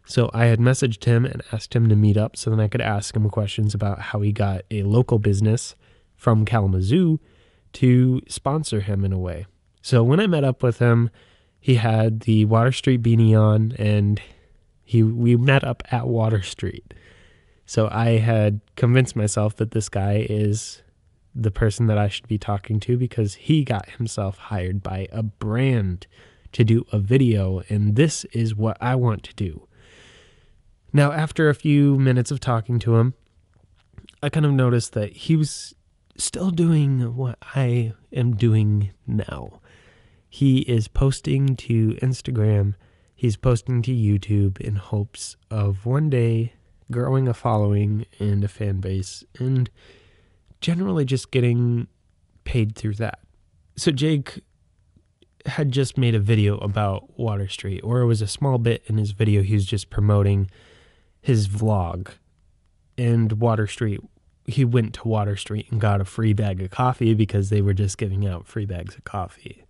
So 0.05 0.31
I 0.35 0.47
had 0.47 0.59
messaged 0.59 1.05
him 1.05 1.25
and 1.25 1.43
asked 1.53 1.75
him 1.77 1.89
to 1.89 1.95
meet 1.95 2.17
up 2.17 2.37
so 2.37 2.51
then 2.51 2.59
I 2.59 2.69
could 2.69 2.81
ask 2.81 3.15
him 3.15 3.29
questions 3.31 3.75
about 3.75 4.01
how 4.01 4.21
he 4.21 4.33
got 4.33 4.63
a 4.71 4.83
local 4.83 5.19
business 5.19 5.77
from 6.17 6.45
Kalamazoo 6.45 7.21
to 7.75 8.21
sponsor 8.29 8.81
him 8.81 9.05
in 9.05 9.13
a 9.13 9.19
way. 9.19 9.47
So 9.83 10.03
when 10.03 10.21
I 10.21 10.27
met 10.27 10.45
up 10.45 10.63
with 10.63 10.79
him, 10.79 11.11
he 11.59 11.77
had 11.77 12.21
the 12.21 12.45
Water 12.45 12.73
Street 12.73 13.03
beanie 13.03 13.39
on 13.39 13.73
and 13.79 14.21
he 14.85 15.03
we 15.03 15.37
met 15.37 15.65
up 15.65 15.83
at 15.91 16.09
Water 16.09 16.43
Street. 16.43 16.95
So 17.67 17.89
I 17.91 18.19
had 18.19 18.61
convinced 18.77 19.17
myself 19.17 19.57
that 19.57 19.71
this 19.71 19.89
guy 19.89 20.27
is 20.29 20.83
the 21.35 21.51
person 21.51 21.87
that 21.87 21.99
I 21.99 22.09
should 22.09 22.29
be 22.29 22.39
talking 22.39 22.81
to 22.81 22.97
because 22.97 23.35
he 23.35 23.65
got 23.65 23.89
himself 23.91 24.37
hired 24.37 24.83
by 24.83 25.09
a 25.11 25.23
brand 25.23 26.07
to 26.53 26.65
do 26.65 26.85
a 26.93 26.99
video 26.99 27.63
and 27.69 27.97
this 27.97 28.25
is 28.27 28.55
what 28.55 28.77
I 28.81 28.95
want 28.95 29.23
to 29.25 29.35
do. 29.35 29.67
Now 30.93 31.13
after 31.13 31.49
a 31.49 31.55
few 31.55 31.99
minutes 31.99 32.31
of 32.31 32.41
talking 32.41 32.79
to 32.81 32.97
him, 32.97 33.15
I 34.23 34.29
kind 34.29 34.45
of 34.45 34.53
noticed 34.53 34.93
that 34.93 35.13
he 35.13 35.37
was 35.37 35.75
still 36.17 36.51
doing 36.51 37.17
what 37.17 37.39
I 37.55 37.95
am 38.13 38.37
doing 38.37 38.91
now. 39.07 39.61
He 40.29 40.61
is 40.61 40.89
posting 40.89 41.57
to 41.57 41.99
Instagram, 42.03 42.75
he's 43.15 43.37
posting 43.37 43.83
to 43.83 43.93
YouTube 43.93 44.61
in 44.61 44.77
hopes 44.77 45.37
of 45.51 45.85
one 45.85 46.11
day 46.11 46.55
growing 46.91 47.29
a 47.29 47.35
following 47.35 48.07
and 48.19 48.45
a 48.45 48.49
fan 48.49 48.81
base 48.81 49.25
and 49.39 49.71
generally 50.61 51.05
just 51.05 51.31
getting 51.31 51.89
paid 52.45 52.75
through 52.77 52.95
that. 52.95 53.19
So 53.77 53.91
Jake 53.91 54.41
had 55.47 55.73
just 55.73 55.99
made 55.99 56.15
a 56.15 56.21
video 56.21 56.57
about 56.59 57.19
Water 57.19 57.49
Street, 57.49 57.81
or 57.83 58.01
it 58.01 58.07
was 58.07 58.23
a 58.23 58.27
small 58.27 58.59
bit 58.59 58.83
in 58.87 58.97
his 58.97 59.11
video. 59.13 59.43
He 59.43 59.55
was 59.55 59.67
just 59.67 59.91
promoting 59.91 60.51
his 61.21 61.49
vlog. 61.49 62.13
And 62.97 63.33
Water 63.33 63.67
Street 63.67 64.01
he 64.53 64.65
went 64.65 64.95
to 64.95 65.09
Water 65.09 65.37
Street 65.37 65.67
and 65.71 65.81
got 65.81 66.01
a 66.01 66.05
free 66.05 66.33
bag 66.33 66.61
of 66.63 66.71
coffee 66.71 67.15
because 67.15 67.51
they 67.51 67.61
were 67.61 67.75
just 67.75 67.99
giving 67.99 68.27
out 68.27 68.47
free 68.47 68.67
bags 68.67 68.95
of 68.95 69.05
coffee. 69.05 69.65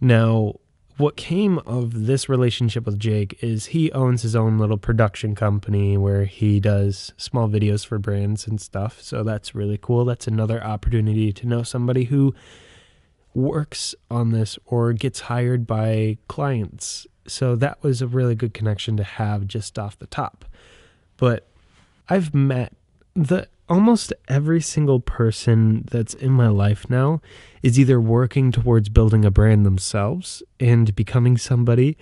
Now, 0.00 0.54
what 0.96 1.16
came 1.16 1.58
of 1.60 2.06
this 2.06 2.28
relationship 2.28 2.86
with 2.86 3.00
Jake 3.00 3.36
is 3.42 3.66
he 3.66 3.90
owns 3.92 4.22
his 4.22 4.36
own 4.36 4.58
little 4.58 4.76
production 4.78 5.34
company 5.34 5.96
where 5.96 6.24
he 6.24 6.60
does 6.60 7.12
small 7.16 7.48
videos 7.48 7.84
for 7.84 7.98
brands 7.98 8.46
and 8.46 8.60
stuff. 8.60 9.02
So 9.02 9.24
that's 9.24 9.54
really 9.54 9.78
cool. 9.80 10.04
That's 10.04 10.28
another 10.28 10.62
opportunity 10.62 11.32
to 11.32 11.46
know 11.46 11.64
somebody 11.64 12.04
who 12.04 12.34
works 13.34 13.96
on 14.08 14.30
this 14.30 14.56
or 14.66 14.92
gets 14.92 15.20
hired 15.20 15.66
by 15.66 16.18
clients. 16.28 17.08
So 17.26 17.56
that 17.56 17.82
was 17.82 18.00
a 18.00 18.06
really 18.06 18.36
good 18.36 18.54
connection 18.54 18.96
to 18.96 19.04
have 19.04 19.48
just 19.48 19.78
off 19.78 19.98
the 19.98 20.06
top. 20.06 20.44
But 21.16 21.48
I've 22.08 22.32
met 22.34 22.72
the 23.14 23.48
almost 23.68 24.12
every 24.28 24.60
single 24.60 25.00
person 25.00 25.84
that's 25.90 26.14
in 26.14 26.30
my 26.30 26.48
life 26.48 26.88
now 26.88 27.20
is 27.62 27.78
either 27.78 28.00
working 28.00 28.52
towards 28.52 28.88
building 28.88 29.24
a 29.24 29.30
brand 29.30 29.64
themselves 29.64 30.42
and 30.60 30.94
becoming 30.94 31.36
somebody 31.36 31.96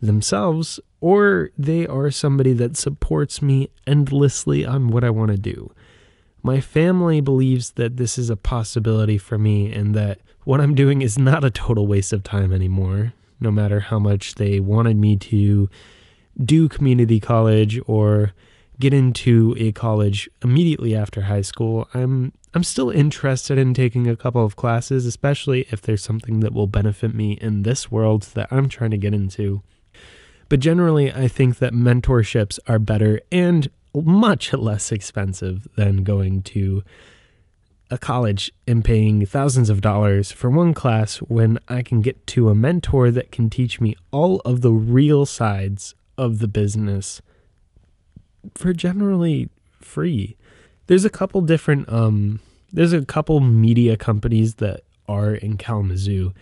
themselves, 0.00 0.80
or 1.00 1.50
they 1.58 1.86
are 1.86 2.10
somebody 2.10 2.52
that 2.52 2.76
supports 2.76 3.42
me 3.42 3.68
endlessly 3.86 4.64
on 4.64 4.88
what 4.88 5.04
I 5.04 5.10
want 5.10 5.30
to 5.30 5.36
do. 5.36 5.72
My 6.42 6.60
family 6.60 7.20
believes 7.20 7.72
that 7.72 7.96
this 7.96 8.16
is 8.16 8.30
a 8.30 8.36
possibility 8.36 9.18
for 9.18 9.36
me 9.36 9.72
and 9.72 9.94
that 9.94 10.20
what 10.44 10.60
I'm 10.60 10.74
doing 10.74 11.02
is 11.02 11.18
not 11.18 11.44
a 11.44 11.50
total 11.50 11.86
waste 11.86 12.12
of 12.12 12.22
time 12.22 12.52
anymore, 12.52 13.12
no 13.40 13.50
matter 13.50 13.80
how 13.80 13.98
much 13.98 14.36
they 14.36 14.58
wanted 14.58 14.96
me 14.96 15.16
to 15.16 15.68
do 16.42 16.68
community 16.68 17.20
college 17.20 17.78
or 17.86 18.32
get 18.80 18.94
into 18.94 19.54
a 19.58 19.70
college 19.72 20.28
immediately 20.42 20.96
after 20.96 21.22
high 21.22 21.42
school, 21.42 21.86
I'm 21.94 22.32
I'm 22.52 22.64
still 22.64 22.90
interested 22.90 23.58
in 23.58 23.74
taking 23.74 24.08
a 24.08 24.16
couple 24.16 24.44
of 24.44 24.56
classes, 24.56 25.06
especially 25.06 25.66
if 25.70 25.82
there's 25.82 26.02
something 26.02 26.40
that 26.40 26.52
will 26.52 26.66
benefit 26.66 27.14
me 27.14 27.32
in 27.34 27.62
this 27.62 27.92
world 27.92 28.22
that 28.34 28.48
I'm 28.50 28.68
trying 28.68 28.90
to 28.90 28.98
get 28.98 29.14
into. 29.14 29.62
But 30.48 30.58
generally, 30.58 31.12
I 31.12 31.28
think 31.28 31.58
that 31.58 31.72
mentorships 31.72 32.58
are 32.66 32.80
better 32.80 33.20
and 33.30 33.70
much 33.94 34.52
less 34.52 34.90
expensive 34.90 35.68
than 35.76 36.02
going 36.02 36.42
to 36.42 36.82
a 37.88 37.98
college 37.98 38.52
and 38.66 38.84
paying 38.84 39.26
thousands 39.26 39.68
of 39.70 39.80
dollars 39.80 40.32
for 40.32 40.48
one 40.50 40.74
class 40.74 41.18
when 41.18 41.58
I 41.68 41.82
can 41.82 42.00
get 42.00 42.26
to 42.28 42.48
a 42.48 42.54
mentor 42.54 43.10
that 43.12 43.30
can 43.30 43.50
teach 43.50 43.80
me 43.80 43.96
all 44.10 44.40
of 44.40 44.60
the 44.60 44.72
real 44.72 45.26
sides 45.26 45.94
of 46.16 46.38
the 46.38 46.48
business 46.48 47.20
for 48.60 48.72
generally 48.72 49.48
free. 49.80 50.36
There's 50.86 51.04
a 51.04 51.10
couple 51.10 51.40
different 51.40 51.88
um 51.88 52.40
there's 52.72 52.92
a 52.92 53.04
couple 53.04 53.40
media 53.40 53.96
companies 53.96 54.56
that 54.56 54.82
are 55.08 55.34
in 55.34 55.56
Kalamazoo 55.56 56.32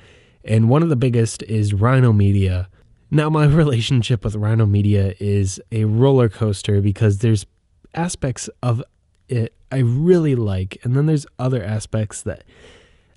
and 0.45 0.69
one 0.69 0.83
of 0.83 0.89
the 0.89 0.97
biggest 0.97 1.43
is 1.45 1.73
Rhino 1.73 2.13
Media. 2.13 2.69
Now 3.11 3.31
my 3.31 3.45
relationship 3.63 4.25
with 4.25 4.35
Rhino 4.35 4.67
Media 4.67 5.15
is 5.21 5.61
a 5.71 5.85
roller 5.85 6.29
coaster 6.29 6.81
because 6.81 7.19
there's 7.19 7.47
aspects 7.95 8.51
of 8.63 8.83
it 9.29 9.55
I 9.71 9.79
really 9.79 10.35
like, 10.35 10.79
and 10.83 10.97
then 10.97 11.07
there's 11.07 11.27
other 11.39 11.63
aspects 11.63 12.23
that 12.23 12.45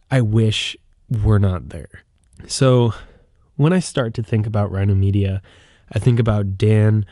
I 0.09 0.19
wish 0.19 0.75
were 1.23 1.39
not 1.39 1.69
there. 1.69 2.03
So 2.47 2.93
when 3.55 3.71
I 3.71 3.79
start 3.79 4.13
to 4.15 4.23
think 4.23 4.45
about 4.45 4.71
Rhino 4.71 4.93
Media, 4.93 5.41
I 5.93 5.99
think 5.99 6.19
about 6.19 6.57
Dan, 6.57 7.05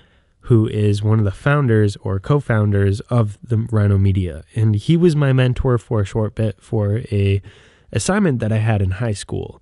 who 0.49 0.67
is 0.67 1.03
one 1.03 1.19
of 1.19 1.25
the 1.25 1.31
founders 1.31 1.95
or 1.97 2.19
co 2.19 2.39
founders 2.39 3.01
of 3.01 3.37
the 3.43 3.67
Rhino 3.71 3.99
Media. 3.99 4.43
And 4.55 4.75
he 4.75 4.97
was 4.97 5.15
my 5.15 5.31
mentor 5.31 5.77
for 5.77 6.01
a 6.01 6.05
short 6.05 6.33
bit 6.33 6.59
for 6.59 7.03
a 7.11 7.39
assignment 7.91 8.39
that 8.39 8.51
I 8.51 8.57
had 8.57 8.81
in 8.81 8.91
high 8.91 9.13
school. 9.13 9.61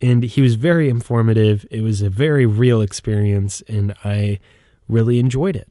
And 0.00 0.22
he 0.22 0.40
was 0.40 0.54
very 0.54 0.88
informative. 0.88 1.66
It 1.68 1.80
was 1.80 2.00
a 2.00 2.10
very 2.10 2.46
real 2.46 2.80
experience, 2.80 3.60
and 3.66 3.92
I 4.04 4.38
really 4.88 5.18
enjoyed 5.18 5.56
it. 5.56 5.68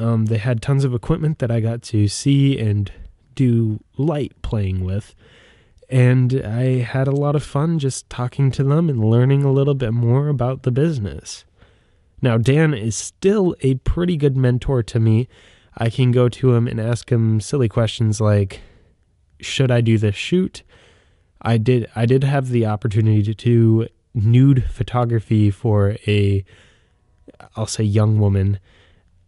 Um, 0.00 0.26
they 0.26 0.38
had 0.38 0.60
tons 0.60 0.84
of 0.84 0.92
equipment 0.92 1.38
that 1.38 1.52
I 1.52 1.60
got 1.60 1.82
to 1.82 2.08
see 2.08 2.58
and 2.58 2.90
do 3.36 3.78
light 3.96 4.32
playing 4.42 4.82
with. 4.84 5.14
And 5.88 6.42
I 6.44 6.80
had 6.80 7.06
a 7.06 7.12
lot 7.12 7.36
of 7.36 7.44
fun 7.44 7.78
just 7.78 8.10
talking 8.10 8.50
to 8.50 8.64
them 8.64 8.88
and 8.88 9.04
learning 9.04 9.44
a 9.44 9.52
little 9.52 9.74
bit 9.74 9.92
more 9.92 10.26
about 10.26 10.64
the 10.64 10.72
business. 10.72 11.44
Now, 12.22 12.38
Dan 12.38 12.74
is 12.74 12.96
still 12.96 13.54
a 13.60 13.74
pretty 13.76 14.16
good 14.16 14.36
mentor 14.36 14.82
to 14.84 14.98
me. 14.98 15.28
I 15.76 15.90
can 15.90 16.10
go 16.12 16.28
to 16.28 16.54
him 16.54 16.66
and 16.66 16.80
ask 16.80 17.10
him 17.10 17.40
silly 17.40 17.68
questions 17.68 18.20
like, 18.20 18.60
should 19.40 19.70
I 19.70 19.80
do 19.82 19.98
this 19.98 20.14
shoot? 20.14 20.62
I 21.42 21.58
did 21.58 21.86
I 21.94 22.06
did 22.06 22.24
have 22.24 22.48
the 22.48 22.66
opportunity 22.66 23.22
to 23.22 23.34
do 23.34 23.88
nude 24.14 24.64
photography 24.64 25.50
for 25.50 25.96
a 26.06 26.44
I'll 27.54 27.66
say 27.66 27.84
young 27.84 28.18
woman 28.18 28.58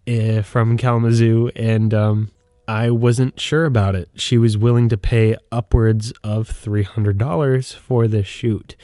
uh, 0.08 0.42
from 0.42 0.78
Kalamazoo, 0.78 1.50
and 1.54 1.92
um, 1.92 2.30
I 2.66 2.90
wasn't 2.90 3.38
sure 3.38 3.66
about 3.66 3.94
it. 3.94 4.08
She 4.14 4.38
was 4.38 4.56
willing 4.56 4.88
to 4.88 4.96
pay 4.96 5.36
upwards 5.52 6.12
of 6.24 6.48
$300 6.48 7.74
for 7.74 8.08
this 8.08 8.26
shoot. 8.26 8.76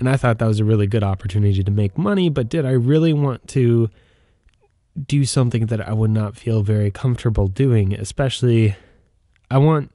And 0.00 0.08
I 0.08 0.16
thought 0.16 0.38
that 0.38 0.46
was 0.46 0.58
a 0.58 0.64
really 0.64 0.86
good 0.86 1.04
opportunity 1.04 1.62
to 1.62 1.70
make 1.70 1.96
money, 1.96 2.28
but 2.28 2.48
did 2.48 2.66
I 2.66 2.72
really 2.72 3.12
want 3.12 3.46
to 3.48 3.90
do 5.06 5.24
something 5.24 5.66
that 5.66 5.86
I 5.86 5.92
would 5.92 6.10
not 6.10 6.36
feel 6.36 6.62
very 6.62 6.90
comfortable 6.90 7.46
doing? 7.46 7.92
Especially, 7.92 8.74
I 9.50 9.58
want. 9.58 9.92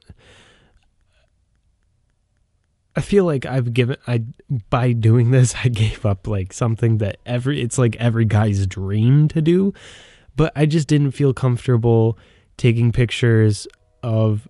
I 2.96 3.02
feel 3.02 3.26
like 3.26 3.46
I've 3.46 3.74
given 3.74 3.98
I 4.08 4.24
by 4.70 4.94
doing 4.94 5.32
this 5.32 5.54
I 5.64 5.68
gave 5.68 6.06
up 6.06 6.28
like 6.28 6.54
something 6.54 7.00
that 7.00 7.18
every 7.26 7.62
it's 7.62 7.78
like 7.78 7.98
every 7.98 8.24
guy's 8.24 8.66
dream 8.68 9.28
to 9.30 9.42
do 9.42 9.74
but 10.36 10.54
I 10.56 10.66
just 10.66 10.88
didn't 10.88 11.12
feel 11.12 11.34
comfortable 11.34 12.18
taking 12.56 12.94
pictures 12.94 13.68
of 14.02 14.48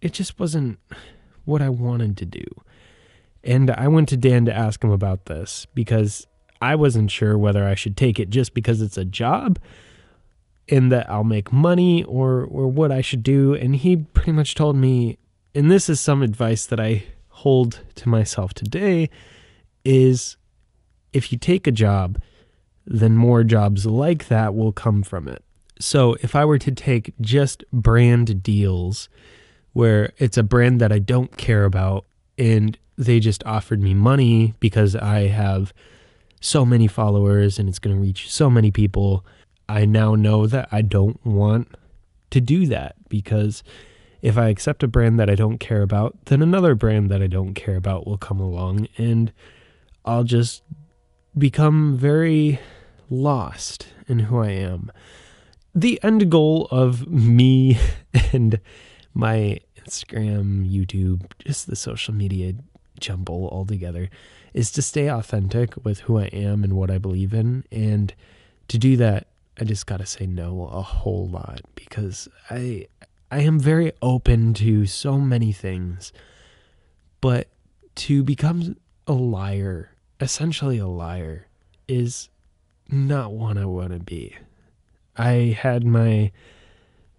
it 0.00 0.12
just 0.12 0.38
wasn't 0.38 0.78
what 1.44 1.62
I 1.62 1.68
wanted 1.68 2.16
to 2.18 2.26
do. 2.26 2.44
And 3.46 3.70
I 3.70 3.86
went 3.86 4.08
to 4.10 4.16
Dan 4.16 4.44
to 4.46 4.54
ask 4.54 4.82
him 4.82 4.90
about 4.90 5.26
this 5.26 5.66
because 5.72 6.26
I 6.60 6.74
wasn't 6.74 7.10
sure 7.10 7.38
whether 7.38 7.64
I 7.64 7.76
should 7.76 7.96
take 7.96 8.18
it 8.18 8.28
just 8.28 8.52
because 8.54 8.82
it's 8.82 8.98
a 8.98 9.04
job 9.04 9.58
and 10.68 10.90
that 10.90 11.08
I'll 11.08 11.24
make 11.24 11.52
money 11.52 12.02
or 12.04 12.42
or 12.42 12.66
what 12.66 12.90
I 12.90 13.00
should 13.00 13.22
do 13.22 13.54
and 13.54 13.76
he 13.76 13.96
pretty 13.96 14.32
much 14.32 14.56
told 14.56 14.74
me 14.74 15.18
and 15.54 15.70
this 15.70 15.88
is 15.88 16.00
some 16.00 16.22
advice 16.22 16.66
that 16.66 16.80
I 16.80 17.04
hold 17.28 17.80
to 17.94 18.08
myself 18.08 18.52
today 18.52 19.10
is 19.84 20.36
if 21.12 21.30
you 21.30 21.38
take 21.38 21.68
a 21.68 21.72
job 21.72 22.20
then 22.84 23.16
more 23.16 23.44
jobs 23.44 23.86
like 23.86 24.28
that 24.28 24.54
will 24.54 24.72
come 24.72 25.02
from 25.02 25.28
it. 25.28 25.42
So 25.78 26.16
if 26.22 26.34
I 26.34 26.44
were 26.44 26.58
to 26.58 26.72
take 26.72 27.12
just 27.20 27.64
brand 27.72 28.42
deals 28.42 29.08
where 29.72 30.12
it's 30.18 30.38
a 30.38 30.42
brand 30.42 30.80
that 30.80 30.92
I 30.92 30.98
don't 30.98 31.36
care 31.36 31.64
about 31.64 32.06
and 32.38 32.78
they 32.96 33.20
just 33.20 33.44
offered 33.44 33.82
me 33.82 33.94
money 33.94 34.54
because 34.60 34.96
I 34.96 35.28
have 35.28 35.72
so 36.40 36.64
many 36.64 36.86
followers 36.86 37.58
and 37.58 37.68
it's 37.68 37.78
going 37.78 37.94
to 37.94 38.00
reach 38.00 38.30
so 38.30 38.48
many 38.48 38.70
people, 38.70 39.24
I 39.68 39.84
now 39.84 40.14
know 40.14 40.46
that 40.46 40.68
I 40.70 40.82
don't 40.82 41.24
want 41.24 41.68
to 42.30 42.40
do 42.40 42.66
that 42.66 42.96
because 43.08 43.62
if 44.22 44.38
I 44.38 44.48
accept 44.48 44.82
a 44.82 44.88
brand 44.88 45.18
that 45.18 45.30
I 45.30 45.34
don't 45.34 45.58
care 45.58 45.82
about, 45.82 46.16
then 46.26 46.42
another 46.42 46.74
brand 46.74 47.10
that 47.10 47.22
I 47.22 47.26
don't 47.26 47.54
care 47.54 47.76
about 47.76 48.06
will 48.06 48.18
come 48.18 48.40
along 48.40 48.88
and 48.96 49.32
I'll 50.04 50.24
just 50.24 50.62
become 51.36 51.96
very 51.96 52.60
lost 53.10 53.88
in 54.08 54.20
who 54.20 54.38
I 54.38 54.50
am. 54.50 54.90
The 55.74 56.00
end 56.02 56.30
goal 56.30 56.68
of 56.70 57.06
me 57.06 57.78
and 58.32 58.60
my 59.12 59.60
Instagram, 59.86 60.70
YouTube, 60.70 61.22
just 61.38 61.66
the 61.66 61.76
social 61.76 62.14
media 62.14 62.54
jumble 62.98 63.46
all 63.48 63.64
together 63.64 64.08
is 64.54 64.70
to 64.72 64.82
stay 64.82 65.08
authentic 65.08 65.74
with 65.84 66.00
who 66.00 66.18
I 66.18 66.26
am 66.26 66.64
and 66.64 66.74
what 66.74 66.90
I 66.90 66.98
believe 66.98 67.34
in. 67.34 67.64
And 67.70 68.14
to 68.68 68.78
do 68.78 68.96
that, 68.96 69.26
I 69.60 69.64
just 69.64 69.86
got 69.86 69.98
to 69.98 70.06
say 70.06 70.26
no 70.26 70.68
a 70.72 70.82
whole 70.82 71.28
lot 71.28 71.60
because 71.74 72.28
I 72.50 72.88
I 73.30 73.40
am 73.40 73.58
very 73.58 73.92
open 74.02 74.54
to 74.54 74.86
so 74.86 75.18
many 75.18 75.52
things. 75.52 76.12
But 77.20 77.48
to 77.96 78.22
become 78.22 78.76
a 79.06 79.12
liar, 79.12 79.90
essentially 80.20 80.78
a 80.78 80.86
liar, 80.86 81.46
is 81.88 82.28
not 82.88 83.32
one 83.32 83.58
I 83.58 83.64
want 83.64 83.92
to 83.92 83.98
be. 83.98 84.36
I 85.16 85.56
had 85.58 85.84
my 85.84 86.30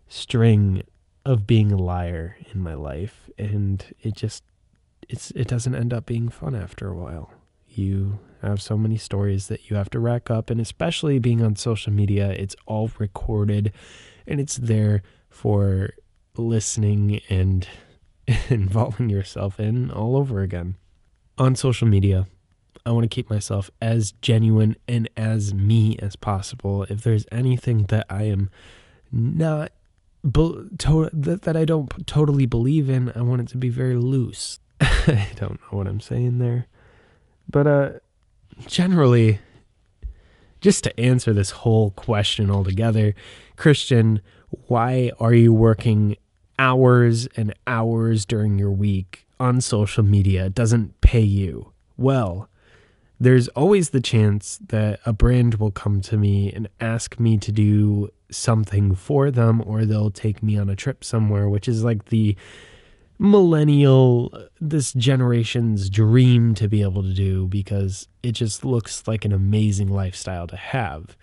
string 0.08 0.84
of 1.28 1.46
being 1.46 1.74
a 1.74 1.78
liar 1.78 2.38
in 2.54 2.62
my 2.62 2.74
life 2.74 3.30
and 3.38 3.94
it 4.02 4.16
just 4.16 4.44
it's 5.10 5.32
it 5.32 5.46
doesn't 5.46 5.76
end 5.76 5.94
up 5.94 6.06
being 6.06 6.30
fun 6.30 6.56
after 6.56 6.88
a 6.88 6.96
while. 6.96 7.32
You 7.68 8.20
have 8.42 8.62
so 8.62 8.78
many 8.78 8.98
stories 8.98 9.48
that 9.48 9.70
you 9.70 9.76
have 9.76 9.90
to 9.90 10.00
rack 10.00 10.32
up 10.32 10.50
and 10.50 10.62
especially 10.62 11.20
being 11.20 11.42
on 11.42 11.58
social 11.58 11.92
media, 11.92 12.30
it's 12.32 12.56
all 12.66 12.90
recorded 12.98 13.74
and 14.26 14.40
it's 14.40 14.56
there 14.56 15.04
for 15.30 15.90
listening 16.38 17.20
and 17.30 17.68
involving 18.50 19.10
yourself 19.10 19.60
in 19.60 19.92
all 19.92 20.16
over 20.16 20.42
again. 20.42 20.78
On 21.38 21.56
social 21.56 21.90
media, 21.90 22.26
I 22.86 22.92
want 22.92 23.04
to 23.04 23.14
keep 23.14 23.30
myself 23.30 23.70
as 23.82 24.14
genuine 24.14 24.78
and 24.88 25.10
as 25.18 25.54
me 25.54 25.98
as 26.00 26.16
possible. 26.16 26.84
If 26.84 27.04
there's 27.04 27.26
anything 27.34 27.84
that 27.90 28.06
I 28.10 28.24
am 28.24 28.50
not 29.12 29.74
be- 30.24 30.70
to- 30.80 31.10
that, 31.14 31.44
that 31.44 31.58
I 31.58 31.66
don't 31.66 32.08
totally 32.08 32.46
believe 32.46 32.90
in, 32.90 33.12
I 33.16 33.22
want 33.22 33.42
it 33.42 33.48
to 33.50 33.58
be 33.58 33.70
very 33.70 33.96
loose. 33.96 34.60
I 34.82 35.30
don't 35.36 35.60
know 35.62 35.78
what 35.78 35.88
I'm 35.88 36.02
saying 36.02 36.40
there. 36.40 36.68
But 37.50 37.68
uh 37.68 37.90
generally 38.66 39.40
just 40.60 40.84
to 40.84 41.00
answer 41.00 41.34
this 41.34 41.52
whole 41.52 41.92
question 41.92 42.50
altogether, 42.50 43.14
Christian, 43.56 44.22
why 44.68 45.12
are 45.20 45.34
you 45.34 45.54
working 45.54 46.18
hours 46.58 47.28
and 47.38 47.54
hours 47.68 48.26
during 48.26 48.58
your 48.58 48.72
week 48.72 49.28
on 49.40 49.62
social 49.62 50.04
media? 50.04 50.46
It 50.46 50.56
doesn't 50.56 51.00
pay 51.02 51.22
you. 51.22 51.74
Well, 51.96 52.50
there's 53.20 53.48
always 53.50 53.90
the 53.90 54.02
chance 54.02 54.60
that 54.68 55.00
a 55.06 55.14
brand 55.14 55.56
will 55.56 55.72
come 55.72 56.02
to 56.02 56.18
me 56.18 56.52
and 56.54 56.70
ask 56.80 57.20
me 57.20 57.38
to 57.40 57.52
do 57.52 58.10
something 58.30 58.94
for 58.94 59.32
them, 59.32 59.64
or 59.66 59.86
they'll 59.86 60.12
take 60.12 60.44
me 60.44 60.58
on 60.58 60.70
a 60.70 60.76
trip 60.76 61.04
somewhere, 61.04 61.50
which 61.50 61.68
is 61.68 61.84
like 61.84 62.06
the 62.06 62.36
millennial, 63.18 64.48
this 64.62 64.94
generation's 64.94 65.90
dream 65.90 66.54
to 66.54 66.68
be 66.68 66.84
able 66.84 67.02
to 67.02 67.14
do 67.14 67.48
because 67.48 68.08
it 68.22 68.34
just 68.34 68.64
looks 68.64 69.08
like 69.08 69.26
an 69.26 69.32
amazing 69.32 69.88
lifestyle 69.88 70.46
to 70.46 70.58
have. 70.58 71.18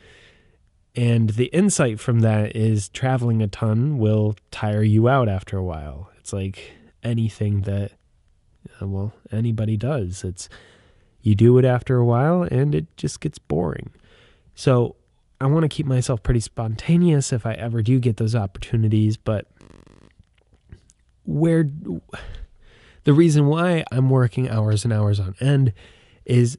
And 0.97 1.31
the 1.31 1.47
insight 1.47 2.01
from 2.01 2.21
that 2.21 2.57
is 2.57 2.89
traveling 2.89 3.43
a 3.43 3.49
ton 3.49 3.99
will 3.99 4.37
tire 4.51 4.83
you 4.83 5.09
out 5.09 5.29
after 5.29 5.57
a 5.57 5.63
while. 5.63 6.11
It's 6.19 6.33
like 6.33 6.73
anything 7.03 7.63
that, 7.63 7.93
uh, 8.81 8.87
well, 8.87 9.13
anybody 9.31 9.77
does. 9.77 10.25
It's, 10.25 10.49
you 11.25 11.35
do 11.35 11.57
it 11.57 11.65
after 11.65 11.97
a 11.97 12.05
while 12.05 12.43
and 12.43 12.75
it 12.75 12.97
just 12.99 13.21
gets 13.21 13.39
boring. 13.39 13.91
So 14.55 14.95
I 15.41 15.47
want 15.47 15.63
to 15.63 15.69
keep 15.69 15.87
myself 15.87 16.23
pretty 16.23 16.41
spontaneous 16.41 17.33
if 17.33 17.47
I 17.47 17.55
ever 17.55 17.83
do 17.83 17.99
get 17.99 18.19
those 18.19 18.37
opportunities, 18.37 19.17
but 19.17 19.49
where 21.25 21.69
the 23.05 23.15
reason 23.15 23.47
why 23.47 23.85
I'm 23.91 24.11
working 24.11 24.51
hours 24.51 24.85
and 24.85 24.93
hours 24.93 25.19
on 25.19 25.35
end 25.41 25.73
is 26.27 26.59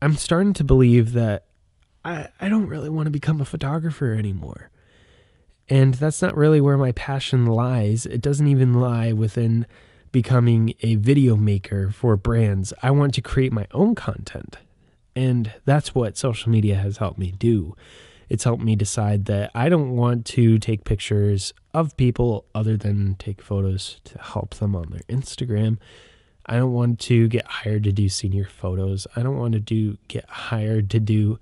I'm 0.00 0.16
starting 0.16 0.54
to 0.54 0.64
believe 0.64 1.12
that 1.12 1.44
I, 2.06 2.28
I 2.40 2.48
don't 2.48 2.66
really 2.66 2.88
want 2.88 3.06
to 3.06 3.10
become 3.10 3.42
a 3.42 3.44
photographer 3.44 4.14
anymore. 4.14 4.70
And 5.68 5.92
that's 5.94 6.22
not 6.22 6.34
really 6.34 6.62
where 6.62 6.78
my 6.78 6.92
passion 6.92 7.44
lies. 7.44 8.06
It 8.06 8.22
doesn't 8.22 8.46
even 8.46 8.80
lie 8.80 9.12
within 9.12 9.66
becoming 10.12 10.74
a 10.82 10.96
video 10.96 11.36
maker 11.36 11.90
for 11.90 12.16
brands. 12.16 12.72
I 12.82 12.90
want 12.90 13.14
to 13.14 13.22
create 13.22 13.52
my 13.52 13.66
own 13.72 13.94
content. 13.94 14.56
And 15.14 15.52
that's 15.64 15.94
what 15.94 16.16
social 16.16 16.50
media 16.50 16.76
has 16.76 16.98
helped 16.98 17.18
me 17.18 17.32
do. 17.32 17.74
It's 18.28 18.44
helped 18.44 18.62
me 18.62 18.76
decide 18.76 19.24
that 19.24 19.50
I 19.54 19.68
don't 19.68 19.96
want 19.96 20.26
to 20.26 20.58
take 20.58 20.84
pictures 20.84 21.54
of 21.72 21.96
people 21.96 22.44
other 22.54 22.76
than 22.76 23.16
take 23.16 23.40
photos 23.40 24.00
to 24.04 24.18
help 24.18 24.54
them 24.56 24.76
on 24.76 24.90
their 24.90 25.00
Instagram. 25.08 25.78
I 26.46 26.56
don't 26.56 26.72
want 26.72 26.98
to 27.00 27.28
get 27.28 27.46
hired 27.46 27.84
to 27.84 27.92
do 27.92 28.08
senior 28.08 28.44
photos. 28.44 29.06
I 29.16 29.22
don't 29.22 29.38
want 29.38 29.52
to 29.54 29.60
do 29.60 29.98
get 30.08 30.28
hired 30.28 30.90
to 30.90 31.00
do 31.00 31.38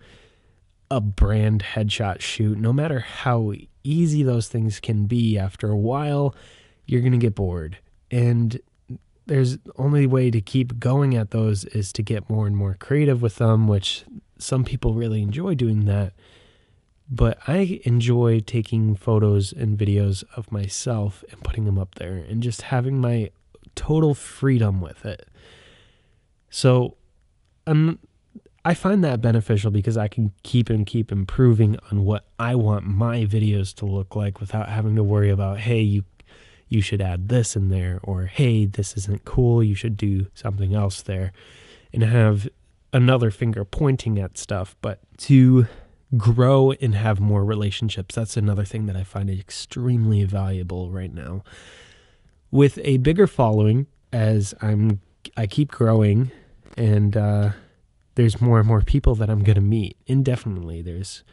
a 0.90 1.00
brand 1.00 1.62
headshot 1.74 2.20
shoot. 2.20 2.58
No 2.58 2.72
matter 2.72 3.00
how 3.00 3.52
easy 3.82 4.22
those 4.22 4.48
things 4.48 4.80
can 4.80 5.06
be, 5.06 5.38
after 5.38 5.70
a 5.70 5.76
while, 5.76 6.34
you're 6.86 7.00
going 7.00 7.12
to 7.12 7.18
get 7.18 7.34
bored. 7.34 7.78
And 8.10 8.60
there's 9.26 9.58
only 9.76 10.06
way 10.06 10.30
to 10.30 10.40
keep 10.40 10.78
going 10.78 11.16
at 11.16 11.30
those 11.30 11.64
is 11.64 11.92
to 11.94 12.02
get 12.02 12.30
more 12.30 12.46
and 12.46 12.56
more 12.56 12.76
creative 12.78 13.20
with 13.20 13.36
them, 13.36 13.66
which 13.66 14.04
some 14.38 14.64
people 14.64 14.94
really 14.94 15.22
enjoy 15.22 15.54
doing 15.54 15.84
that. 15.86 16.12
But 17.08 17.38
I 17.46 17.80
enjoy 17.84 18.40
taking 18.40 18.96
photos 18.96 19.52
and 19.52 19.78
videos 19.78 20.24
of 20.36 20.50
myself 20.50 21.24
and 21.30 21.42
putting 21.42 21.64
them 21.64 21.78
up 21.78 21.96
there 21.96 22.16
and 22.16 22.42
just 22.42 22.62
having 22.62 23.00
my 23.00 23.30
total 23.74 24.14
freedom 24.14 24.80
with 24.80 25.04
it. 25.04 25.28
So 26.50 26.96
um, 27.66 27.98
I 28.64 28.74
find 28.74 29.04
that 29.04 29.20
beneficial 29.20 29.70
because 29.70 29.96
I 29.96 30.08
can 30.08 30.32
keep 30.42 30.70
and 30.70 30.84
keep 30.84 31.12
improving 31.12 31.76
on 31.90 32.04
what 32.04 32.26
I 32.38 32.56
want 32.56 32.86
my 32.86 33.24
videos 33.24 33.74
to 33.76 33.86
look 33.86 34.16
like 34.16 34.40
without 34.40 34.68
having 34.68 34.96
to 34.96 35.04
worry 35.04 35.30
about, 35.30 35.58
hey, 35.58 35.80
you 35.80 36.04
you 36.68 36.80
should 36.80 37.00
add 37.00 37.28
this 37.28 37.56
in 37.56 37.68
there 37.68 38.00
or 38.02 38.26
hey, 38.26 38.66
this 38.66 38.96
isn't 38.96 39.24
cool, 39.24 39.62
you 39.62 39.74
should 39.74 39.96
do 39.96 40.26
something 40.34 40.74
else 40.74 41.02
there 41.02 41.32
and 41.92 42.02
have 42.02 42.48
another 42.92 43.30
finger 43.30 43.64
pointing 43.64 44.18
at 44.18 44.38
stuff, 44.38 44.76
but 44.80 45.00
to 45.18 45.66
grow 46.16 46.72
and 46.72 46.94
have 46.94 47.20
more 47.20 47.44
relationships. 47.44 48.14
That's 48.14 48.36
another 48.36 48.64
thing 48.64 48.86
that 48.86 48.96
I 48.96 49.04
find 49.04 49.28
extremely 49.30 50.24
valuable 50.24 50.90
right 50.90 51.12
now. 51.12 51.42
With 52.50 52.78
a 52.82 52.98
bigger 52.98 53.26
following, 53.26 53.86
as 54.12 54.54
I'm, 54.62 55.00
I 55.36 55.46
keep 55.46 55.70
growing, 55.70 56.30
and 56.76 57.16
uh, 57.16 57.50
there's 58.14 58.40
more 58.40 58.58
and 58.58 58.68
more 58.68 58.82
people 58.82 59.14
that 59.16 59.28
I'm 59.28 59.42
going 59.42 59.56
to 59.56 59.60
meet 59.60 59.96
indefinitely. 60.06 60.80
There's 60.80 61.24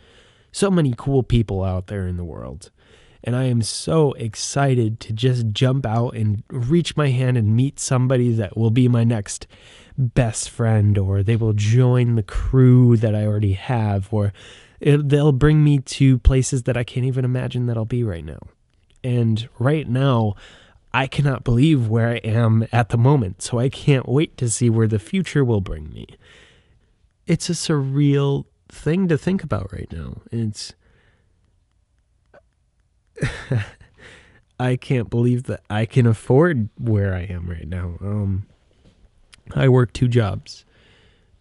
so 0.51 0.71
many 0.71 0.93
cool 0.97 1.23
people 1.23 1.63
out 1.63 1.87
there 1.87 2.07
in 2.07 2.17
the 2.17 2.23
world. 2.23 2.71
And 3.23 3.35
I 3.35 3.45
am 3.45 3.61
so 3.61 4.11
excited 4.13 4.99
to 5.01 5.13
just 5.13 5.51
jump 5.51 5.85
out 5.85 6.15
and 6.15 6.43
reach 6.49 6.97
my 6.97 7.09
hand 7.09 7.37
and 7.37 7.55
meet 7.55 7.79
somebody 7.79 8.33
that 8.33 8.57
will 8.57 8.69
be 8.69 8.87
my 8.87 9.03
next 9.03 9.47
best 9.97 10.49
friend, 10.49 10.97
or 10.97 11.23
they 11.23 11.35
will 11.35 11.53
join 11.53 12.15
the 12.15 12.23
crew 12.23 12.97
that 12.97 13.15
I 13.15 13.25
already 13.25 13.53
have, 13.53 14.11
or 14.11 14.33
it, 14.79 15.07
they'll 15.07 15.31
bring 15.31 15.63
me 15.63 15.79
to 15.79 16.19
places 16.19 16.63
that 16.63 16.75
I 16.75 16.83
can't 16.83 17.05
even 17.05 17.23
imagine 17.23 17.67
that 17.67 17.77
I'll 17.77 17.85
be 17.85 18.03
right 18.03 18.25
now. 18.25 18.39
And 19.03 19.47
right 19.59 19.87
now, 19.87 20.35
I 20.93 21.07
cannot 21.07 21.43
believe 21.43 21.87
where 21.87 22.09
I 22.09 22.17
am 22.17 22.67
at 22.71 22.89
the 22.89 22.97
moment, 22.97 23.41
so 23.41 23.59
I 23.59 23.69
can't 23.69 24.07
wait 24.07 24.37
to 24.37 24.49
see 24.49 24.69
where 24.69 24.87
the 24.87 24.99
future 24.99 25.43
will 25.45 25.61
bring 25.61 25.89
me. 25.89 26.07
It's 27.25 27.49
a 27.49 27.53
surreal 27.53 28.45
thing 28.69 29.07
to 29.07 29.17
think 29.17 29.43
about 29.43 29.71
right 29.71 29.91
now. 29.91 30.21
It's 30.31 30.73
I 34.59 34.75
can't 34.75 35.09
believe 35.09 35.43
that 35.43 35.61
I 35.69 35.85
can 35.85 36.05
afford 36.05 36.69
where 36.77 37.13
I 37.13 37.21
am 37.21 37.49
right 37.49 37.67
now. 37.67 37.97
Um, 38.01 38.47
I 39.55 39.67
work 39.67 39.93
two 39.93 40.07
jobs. 40.07 40.65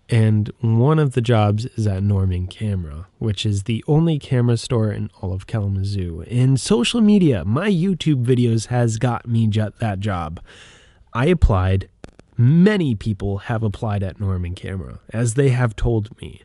And 0.09 0.53
one 0.61 0.99
of 0.99 1.13
the 1.13 1.23
jobs 1.23 1.65
is 1.77 1.87
at 1.87 2.03
Norman 2.03 2.47
Camera, 2.47 3.07
which 3.19 3.47
is 3.47 3.63
the 3.63 3.83
only 3.87 4.19
camera 4.19 4.59
store 4.59 4.93
in 4.93 5.09
all 5.21 5.33
of 5.33 5.47
Kalamazoo. 5.47 6.23
In 6.27 6.59
social 6.59 7.01
media, 7.01 7.45
my 7.47 7.71
YouTube 7.71 8.23
videos 8.25 8.67
has 8.67 8.99
got 8.99 9.27
me 9.27 9.47
that 9.47 10.01
job. 10.01 10.41
I 11.15 11.27
applied. 11.27 11.89
Many 12.37 12.95
people 12.95 13.39
have 13.39 13.63
applied 13.63 14.03
at 14.03 14.21
Norman 14.21 14.55
Camera, 14.55 15.01
as 15.11 15.35
they 15.35 15.51
have 15.51 15.77
told 15.77 16.21
me. 16.21 16.43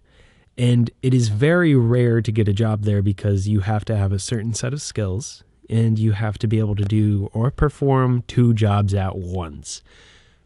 And 0.57 0.89
it 1.03 1.13
is 1.13 1.29
very 1.29 1.75
rare 1.75 2.21
to 2.21 2.31
get 2.31 2.47
a 2.47 2.53
job 2.53 2.83
there 2.83 3.01
because 3.01 3.47
you 3.47 3.59
have 3.59 3.85
to 3.85 3.95
have 3.95 4.11
a 4.11 4.19
certain 4.19 4.53
set 4.53 4.73
of 4.73 4.81
skills 4.81 5.43
and 5.69 5.99
you 5.99 6.13
have 6.13 6.37
to 6.39 6.47
be 6.47 6.59
able 6.59 6.75
to 6.75 6.85
do 6.85 7.29
or 7.33 7.51
perform 7.51 8.23
two 8.27 8.53
jobs 8.53 8.93
at 8.93 9.17
once 9.17 9.81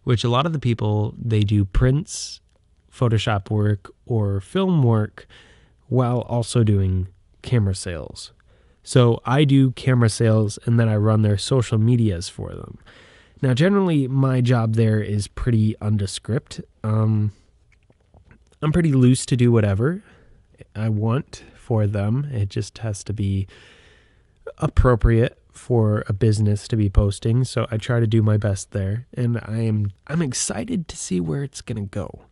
which 0.03 0.23
a 0.23 0.29
lot 0.29 0.45
of 0.45 0.53
the 0.53 0.59
people 0.59 1.13
they 1.17 1.41
do 1.41 1.65
prints 1.65 2.41
Photoshop 2.93 3.49
work 3.49 3.91
or 4.05 4.41
film 4.41 4.83
work 4.83 5.27
while 5.87 6.21
also 6.21 6.63
doing 6.63 7.07
camera 7.41 7.75
sales. 7.75 8.31
So 8.83 9.21
I 9.25 9.45
do 9.45 9.71
camera 9.71 10.09
sales 10.09 10.59
and 10.65 10.79
then 10.79 10.89
I 10.89 10.95
run 10.95 11.21
their 11.21 11.37
social 11.37 11.77
medias 11.77 12.27
for 12.27 12.53
them. 12.53 12.79
Now, 13.41 13.53
generally, 13.53 14.07
my 14.07 14.41
job 14.41 14.75
there 14.75 15.01
is 15.01 15.27
pretty 15.27 15.75
undescript. 15.79 16.61
Um, 16.83 17.31
I'm 18.61 18.71
pretty 18.71 18.93
loose 18.93 19.25
to 19.27 19.35
do 19.35 19.51
whatever 19.51 20.03
I 20.75 20.89
want 20.89 21.43
for 21.55 21.87
them. 21.87 22.29
It 22.31 22.49
just 22.49 22.79
has 22.79 23.03
to 23.05 23.13
be 23.13 23.47
appropriate 24.57 25.37
for 25.51 26.03
a 26.07 26.13
business 26.13 26.67
to 26.69 26.75
be 26.75 26.89
posting. 26.89 27.43
So 27.43 27.67
I 27.71 27.77
try 27.77 27.99
to 27.99 28.07
do 28.07 28.21
my 28.21 28.37
best 28.37 28.71
there, 28.71 29.07
and 29.13 29.37
I 29.43 29.61
am 29.61 29.91
I'm 30.07 30.21
excited 30.21 30.87
to 30.87 30.97
see 30.97 31.19
where 31.19 31.43
it's 31.43 31.61
gonna 31.61 31.81
go 31.81 32.25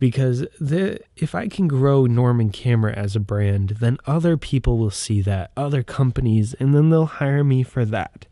because 0.00 0.46
the 0.58 0.98
if 1.16 1.34
I 1.34 1.46
can 1.46 1.68
grow 1.68 2.06
Norman 2.06 2.50
Camera 2.50 2.92
as 2.92 3.14
a 3.14 3.20
brand, 3.20 3.76
then 3.80 3.98
other 4.06 4.36
people 4.36 4.78
will 4.78 4.90
see 4.90 5.20
that, 5.22 5.52
other 5.56 5.84
companies, 5.84 6.54
and 6.54 6.74
then 6.74 6.90
they'll 6.90 7.06
hire 7.06 7.44
me 7.44 7.62
for 7.62 7.84
that. 7.84 8.26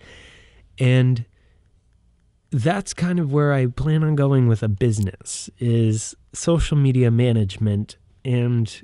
And 0.78 1.24
that's 2.50 2.94
kind 2.94 3.18
of 3.18 3.32
where 3.32 3.52
I 3.52 3.66
plan 3.66 4.02
on 4.02 4.14
going 4.14 4.48
with 4.48 4.62
a 4.62 4.68
business 4.68 5.50
is 5.58 6.14
social 6.32 6.76
media 6.76 7.10
management 7.10 7.96
and 8.24 8.82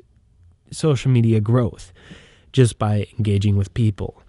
social 0.70 1.10
media 1.10 1.40
growth 1.40 1.92
just 2.52 2.78
by 2.78 3.06
engaging 3.18 3.56
with 3.56 3.72
people. 3.74 4.22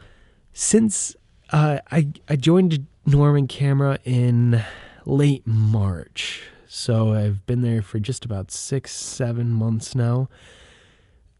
Since 0.53 1.15
uh, 1.51 1.79
I 1.91 2.07
I 2.29 2.35
joined 2.35 2.87
Norman 3.05 3.47
Camera 3.47 3.99
in 4.03 4.63
late 5.05 5.45
March 5.45 6.43
so 6.75 7.13
I've 7.13 7.45
been 7.45 7.61
there 7.61 7.81
for 7.81 7.99
just 7.99 8.25
about 8.25 8.51
six, 8.51 8.91
seven 8.91 9.49
months 9.49 9.95
now. 9.95 10.27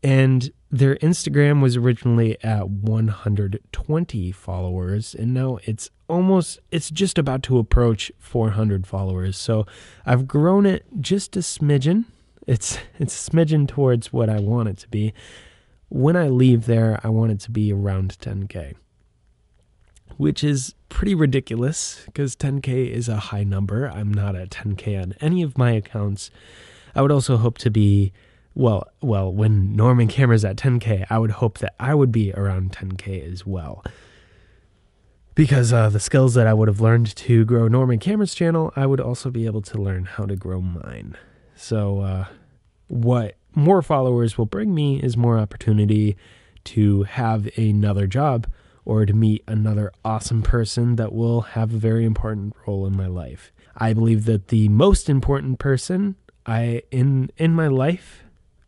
And 0.06 0.52
their 0.70 0.98
Instagram 0.98 1.63
was 1.63 1.76
originally 1.76 2.38
at 2.44 2.70
120 2.70 4.32
followers, 4.32 5.15
and 5.15 5.34
now 5.34 5.58
it's 5.63 5.89
almost, 6.08 6.60
it's 6.70 6.91
just 6.91 7.18
about 7.18 7.41
to 7.44 7.58
approach 7.58 8.12
400 8.20 8.86
followers. 8.86 9.36
So 9.36 9.65
I've 10.06 10.28
grown 10.28 10.68
it 10.68 10.86
just 11.02 11.36
a 11.36 11.39
smidgen. 11.39 12.06
It's 12.46 12.78
it's 13.00 13.28
a 13.28 13.32
smidgen 13.32 13.68
towards 13.68 14.13
what 14.13 14.30
I 14.30 14.39
want 14.39 14.70
it 14.70 14.78
to 14.78 14.89
be. 14.89 15.12
When 15.89 16.15
I 16.15 16.28
leave 16.28 16.68
there, 16.68 17.00
I 17.04 17.10
want 17.10 17.32
it 17.32 17.39
to 17.41 17.52
be 17.52 17.74
around 17.74 18.15
10k 18.20 18.76
which 20.18 20.45
is 20.45 20.76
pretty 20.88 21.14
ridiculous 21.14 22.03
because 22.06 22.38
10K 22.38 22.89
is 22.89 23.10
a 23.10 23.18
high 23.18 23.43
number. 23.43 23.89
I'm 23.89 24.14
not 24.14 24.34
at 24.34 24.49
10K 24.49 25.01
on 25.01 25.14
any 25.20 25.41
of 25.41 25.58
my 25.58 25.72
accounts. 25.72 26.32
I 26.95 27.01
would 27.01 27.12
also 27.12 27.36
hope 27.36 27.58
to 27.58 27.70
be, 27.70 28.14
well, 28.56 28.88
well, 29.01 29.32
when 29.32 29.76
Norman 29.76 30.08
Camera's 30.08 30.45
at 30.45 30.56
10K, 30.56 31.06
I 31.10 31.20
would 31.20 31.32
hope 31.32 31.58
that 31.60 31.76
I 31.78 31.93
would 31.93 32.12
be 32.12 32.34
around 32.34 32.72
10K 32.72 33.32
as 33.32 33.45
well. 33.45 33.84
Because 35.36 35.74
uh, 35.74 35.89
the 35.89 35.99
skills 35.99 36.34
that 36.36 36.47
I 36.47 36.53
would 36.53 36.70
have 36.70 36.80
learned 36.80 37.14
to 37.18 37.43
grow 37.43 37.68
Norman 37.68 37.99
Camera's 37.99 38.34
channel, 38.34 38.72
I 38.78 38.86
would 38.86 39.01
also 39.01 39.30
be 39.30 39.45
able 39.45 39.62
to 39.64 39.78
learn 39.78 40.06
how 40.06 40.26
to 40.26 40.38
grow 40.38 40.62
mine. 40.62 41.18
So, 41.56 41.99
uh, 41.99 42.26
what 42.88 43.36
more 43.53 43.82
followers 43.82 44.38
will 44.38 44.45
bring 44.45 44.74
me 44.74 45.01
is 45.01 45.18
more 45.18 45.38
opportunity 45.38 46.16
to 46.66 47.03
have 47.03 47.49
another 47.58 48.08
job 48.08 48.47
or 48.86 49.06
to 49.06 49.14
meet 49.14 49.43
another 49.47 49.91
awesome 50.06 50.41
person 50.41 50.95
that 50.95 51.12
will 51.12 51.41
have 51.41 51.74
a 51.74 51.78
very 51.78 52.06
important 52.06 52.56
role 52.66 52.86
in 52.86 52.95
my 52.95 53.08
life. 53.08 53.51
I 53.76 53.91
believe 53.93 54.26
that 54.26 54.47
the 54.47 54.70
most 54.70 55.10
important 55.10 55.60
person 55.60 56.16
I 56.45 56.84
in 56.91 57.32
in 57.38 57.53
my 57.53 57.68
life 57.68 58.24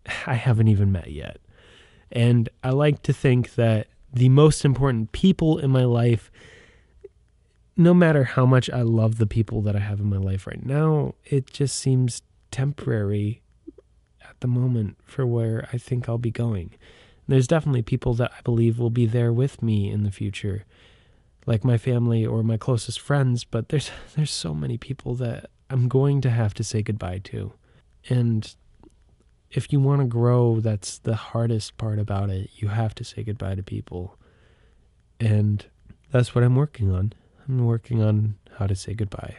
I 0.26 0.36
haven't 0.36 0.68
even 0.68 0.92
met 0.92 1.12
yet. 1.12 1.38
And 2.12 2.50
I 2.64 2.70
like 2.70 3.04
to 3.04 3.14
think 3.14 3.56
that 3.56 3.88
the 4.14 4.30
most 4.30 4.64
important 4.64 5.12
people 5.12 5.58
in 5.58 5.70
my 5.70 5.84
life 5.84 6.32
no 7.78 7.94
matter 7.94 8.24
how 8.24 8.46
much 8.46 8.70
I 8.72 8.82
love 8.82 9.20
the 9.20 9.28
people 9.28 9.62
that 9.62 9.76
I 9.76 9.80
have 9.80 10.00
in 10.00 10.10
my 10.10 10.18
life 10.18 10.48
right 10.48 10.66
now, 10.66 11.14
it 11.26 11.46
just 11.46 11.76
seems 11.76 12.24
temporary 12.50 13.42
at 14.28 14.40
the 14.40 14.48
moment 14.48 14.98
for 15.04 15.28
where 15.28 15.70
I 15.72 15.78
think 15.78 16.10
I'll 16.10 16.18
be 16.18 16.32
going. 16.32 16.72
There's 17.28 17.48
definitely 17.48 17.84
people 17.84 18.16
that 18.16 18.32
I 18.36 18.42
believe 18.42 18.80
will 18.80 18.90
be 18.90 19.06
there 19.06 19.32
with 19.32 19.62
me 19.62 19.92
in 19.92 20.04
the 20.04 20.12
future, 20.12 20.66
like 21.46 21.64
my 21.64 21.78
family 21.78 22.26
or 22.26 22.42
my 22.42 22.58
closest 22.58 23.00
friends, 23.00 23.44
but 23.44 23.70
there's 23.70 23.92
there's 24.16 24.32
so 24.32 24.56
many 24.56 24.78
people 24.78 25.14
that 25.16 25.52
I'm 25.70 25.88
going 25.88 26.20
to 26.22 26.32
have 26.32 26.56
to 26.56 26.64
say 26.64 26.82
goodbye 26.82 27.20
to. 27.26 27.54
And 28.10 28.56
if 29.52 29.72
you 29.72 29.80
want 29.80 30.02
to 30.02 30.08
grow, 30.08 30.60
that's 30.60 30.98
the 30.98 31.16
hardest 31.16 31.78
part 31.78 32.00
about 32.00 32.30
it. 32.30 32.50
You 32.56 32.70
have 32.70 32.94
to 32.96 33.04
say 33.04 33.24
goodbye 33.24 33.56
to 33.56 33.64
people. 33.64 34.18
And 35.20 35.66
that's 36.12 36.36
what 36.36 36.44
I'm 36.44 36.56
working 36.56 36.92
on. 36.92 37.14
I'm 37.48 37.66
working 37.66 38.02
on 38.02 38.36
how 38.58 38.68
to 38.68 38.76
say 38.76 38.94
goodbye. 38.94 39.38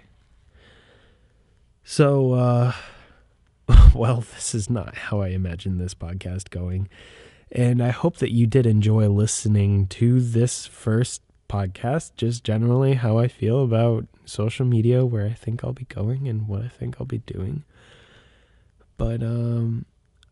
So, 1.84 2.32
uh, 2.32 2.72
well, 3.94 4.20
this 4.34 4.54
is 4.54 4.70
not 4.70 4.94
how 4.94 5.20
I 5.20 5.28
imagine 5.28 5.78
this 5.78 5.94
podcast 5.94 6.50
going. 6.50 6.88
And 7.50 7.82
I 7.82 7.90
hope 7.90 8.18
that 8.18 8.32
you 8.32 8.46
did 8.46 8.66
enjoy 8.66 9.09
listening 9.09 9.86
to 9.88 10.20
this 10.20 10.66
first 10.66 11.22
podcast, 11.48 12.12
just 12.16 12.44
generally 12.44 12.94
how 12.94 13.18
I 13.18 13.28
feel 13.28 13.62
about 13.62 14.06
social 14.26 14.66
media, 14.66 15.06
where 15.06 15.26
I 15.26 15.32
think 15.32 15.64
I'll 15.64 15.72
be 15.72 15.86
going, 15.86 16.28
and 16.28 16.46
what 16.46 16.62
I 16.62 16.68
think 16.68 16.96
I'll 16.98 17.06
be 17.06 17.18
doing. 17.18 17.64
But 18.98 19.22
um, 19.22 19.86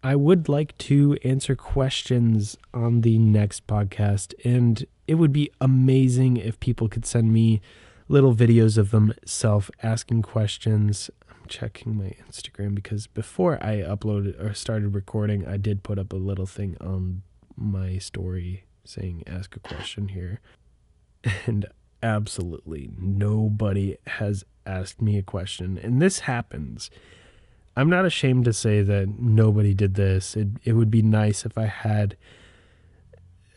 I 0.06 0.14
would 0.14 0.48
like 0.48 0.78
to 0.78 1.18
answer 1.24 1.56
questions 1.56 2.56
on 2.72 3.00
the 3.00 3.18
next 3.18 3.66
podcast, 3.66 4.34
and 4.44 4.86
it 5.08 5.16
would 5.16 5.32
be 5.32 5.50
amazing 5.60 6.36
if 6.36 6.60
people 6.60 6.88
could 6.88 7.04
send 7.04 7.32
me 7.32 7.60
little 8.06 8.32
videos 8.32 8.78
of 8.78 8.92
themselves 8.92 9.68
asking 9.82 10.22
questions. 10.22 11.10
I'm 11.28 11.48
checking 11.48 11.96
my 11.98 12.14
Instagram 12.24 12.72
because 12.72 13.08
before 13.08 13.58
I 13.60 13.78
uploaded 13.78 14.40
or 14.40 14.54
started 14.54 14.94
recording, 14.94 15.44
I 15.44 15.56
did 15.56 15.82
put 15.82 15.98
up 15.98 16.12
a 16.12 16.16
little 16.16 16.46
thing 16.46 16.76
on 16.80 17.22
my 17.56 17.98
story 17.98 18.62
saying 18.84 19.24
ask 19.26 19.56
a 19.56 19.58
question 19.58 20.10
here. 20.10 20.38
And 21.46 21.66
absolutely 22.00 22.90
nobody 22.96 23.96
has 24.06 24.44
asked 24.64 25.02
me 25.02 25.18
a 25.18 25.24
question. 25.24 25.76
And 25.76 26.00
this 26.00 26.20
happens. 26.20 26.92
I'm 27.76 27.90
not 27.90 28.06
ashamed 28.06 28.46
to 28.46 28.52
say 28.52 28.82
that 28.82 29.18
nobody 29.18 29.74
did 29.74 29.94
this. 29.94 30.36
It 30.36 30.48
it 30.64 30.72
would 30.72 30.90
be 30.90 31.02
nice 31.02 31.44
if 31.44 31.58
I 31.58 31.66
had 31.66 32.16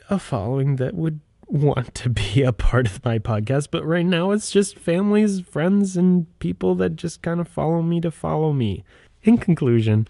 a 0.09 0.19
following 0.19 0.75
that 0.77 0.95
would 0.95 1.21
want 1.47 1.95
to 1.95 2.09
be 2.09 2.43
a 2.43 2.53
part 2.53 2.87
of 2.87 3.03
my 3.03 3.19
podcast, 3.19 3.69
but 3.71 3.85
right 3.85 4.05
now 4.05 4.31
it's 4.31 4.51
just 4.51 4.77
families, 4.77 5.41
friends, 5.41 5.97
and 5.97 6.27
people 6.39 6.75
that 6.75 6.95
just 6.95 7.21
kind 7.21 7.39
of 7.39 7.47
follow 7.47 7.81
me 7.81 8.01
to 8.01 8.11
follow 8.11 8.53
me. 8.53 8.83
In 9.23 9.37
conclusion, 9.37 10.07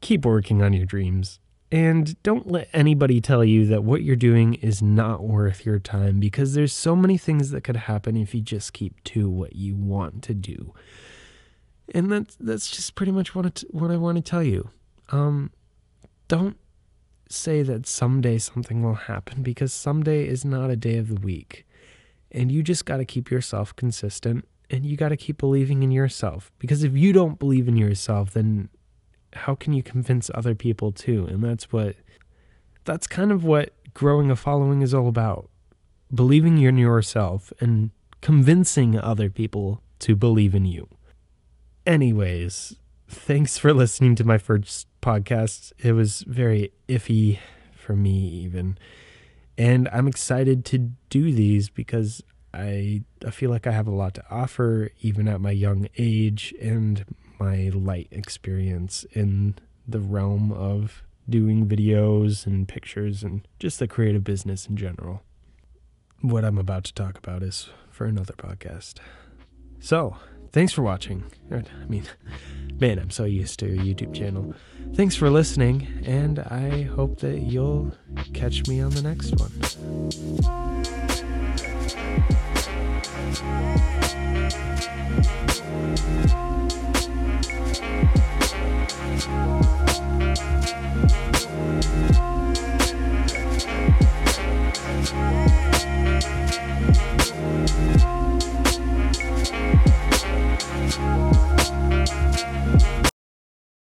keep 0.00 0.24
working 0.24 0.62
on 0.62 0.72
your 0.72 0.86
dreams. 0.86 1.40
And 1.72 2.20
don't 2.22 2.50
let 2.50 2.68
anybody 2.72 3.20
tell 3.20 3.44
you 3.44 3.66
that 3.66 3.82
what 3.82 4.02
you're 4.02 4.14
doing 4.14 4.54
is 4.54 4.80
not 4.80 5.24
worth 5.24 5.66
your 5.66 5.80
time 5.80 6.20
because 6.20 6.54
there's 6.54 6.72
so 6.72 6.94
many 6.94 7.18
things 7.18 7.50
that 7.50 7.64
could 7.64 7.76
happen 7.76 8.16
if 8.16 8.34
you 8.34 8.40
just 8.40 8.72
keep 8.72 9.02
to 9.04 9.28
what 9.28 9.56
you 9.56 9.74
want 9.74 10.22
to 10.24 10.34
do. 10.34 10.72
And 11.94 12.10
that's 12.10 12.36
that's 12.40 12.70
just 12.70 12.94
pretty 12.94 13.12
much 13.12 13.34
what 13.34 13.46
it, 13.46 13.64
what 13.70 13.90
I 13.90 13.96
want 13.96 14.16
to 14.16 14.22
tell 14.22 14.42
you. 14.42 14.70
Um, 15.10 15.50
don't 16.28 16.56
say 17.28 17.62
that 17.62 17.86
someday 17.86 18.38
something 18.38 18.82
will 18.82 18.94
happen 18.94 19.42
because 19.42 19.72
someday 19.72 20.26
is 20.26 20.44
not 20.44 20.70
a 20.70 20.76
day 20.76 20.96
of 20.96 21.08
the 21.08 21.20
week. 21.20 21.66
And 22.30 22.50
you 22.50 22.62
just 22.62 22.84
got 22.84 22.98
to 22.98 23.04
keep 23.04 23.30
yourself 23.30 23.74
consistent 23.76 24.46
and 24.68 24.84
you 24.84 24.96
got 24.96 25.10
to 25.10 25.16
keep 25.16 25.38
believing 25.38 25.82
in 25.82 25.90
yourself 25.90 26.50
because 26.58 26.82
if 26.82 26.96
you 26.96 27.12
don't 27.12 27.38
believe 27.38 27.68
in 27.68 27.76
yourself 27.76 28.32
then 28.32 28.68
how 29.32 29.54
can 29.54 29.72
you 29.72 29.82
convince 29.82 30.30
other 30.34 30.54
people 30.54 30.92
too? 30.92 31.26
And 31.26 31.42
that's 31.42 31.72
what 31.72 31.96
that's 32.84 33.06
kind 33.06 33.32
of 33.32 33.44
what 33.44 33.72
growing 33.94 34.30
a 34.30 34.36
following 34.36 34.82
is 34.82 34.94
all 34.94 35.08
about. 35.08 35.50
Believing 36.14 36.60
in 36.60 36.78
yourself 36.78 37.52
and 37.60 37.90
convincing 38.20 38.98
other 38.98 39.28
people 39.28 39.82
to 40.00 40.14
believe 40.14 40.54
in 40.54 40.64
you. 40.64 40.88
Anyways, 41.86 42.74
thanks 43.06 43.58
for 43.58 43.72
listening 43.72 44.16
to 44.16 44.24
my 44.24 44.38
first 44.38 44.88
podcast. 45.00 45.72
It 45.78 45.92
was 45.92 46.22
very 46.22 46.72
iffy 46.88 47.38
for 47.76 47.94
me, 47.94 48.10
even. 48.10 48.76
And 49.56 49.88
I'm 49.92 50.08
excited 50.08 50.64
to 50.64 50.78
do 51.10 51.32
these 51.32 51.68
because 51.68 52.24
I, 52.52 53.04
I 53.24 53.30
feel 53.30 53.50
like 53.50 53.68
I 53.68 53.70
have 53.70 53.86
a 53.86 53.92
lot 53.92 54.14
to 54.14 54.24
offer, 54.28 54.90
even 55.00 55.28
at 55.28 55.40
my 55.40 55.52
young 55.52 55.86
age 55.96 56.52
and 56.60 57.04
my 57.38 57.70
light 57.72 58.08
experience 58.10 59.06
in 59.12 59.54
the 59.86 60.00
realm 60.00 60.50
of 60.50 61.04
doing 61.28 61.68
videos 61.68 62.46
and 62.46 62.66
pictures 62.66 63.22
and 63.22 63.46
just 63.60 63.78
the 63.78 63.86
creative 63.86 64.24
business 64.24 64.66
in 64.66 64.76
general. 64.76 65.22
What 66.20 66.44
I'm 66.44 66.58
about 66.58 66.82
to 66.84 66.94
talk 66.94 67.16
about 67.16 67.44
is 67.44 67.68
for 67.90 68.06
another 68.06 68.34
podcast. 68.34 68.94
So, 69.78 70.16
Thanks 70.56 70.72
for 70.72 70.80
watching. 70.80 71.22
I 71.52 71.64
mean, 71.86 72.04
man, 72.80 72.98
I'm 72.98 73.10
so 73.10 73.24
used 73.24 73.58
to 73.58 73.66
a 73.66 73.76
YouTube 73.76 74.14
channel. 74.14 74.54
Thanks 74.94 75.14
for 75.14 75.28
listening, 75.28 75.86
and 76.06 76.38
I 76.38 76.80
hope 76.80 77.20
that 77.20 77.40
you'll 77.40 77.92
catch 78.32 78.66
me 78.66 78.80
on 78.80 78.88
the 78.92 79.02
next 79.02 79.34
one. 79.38 79.52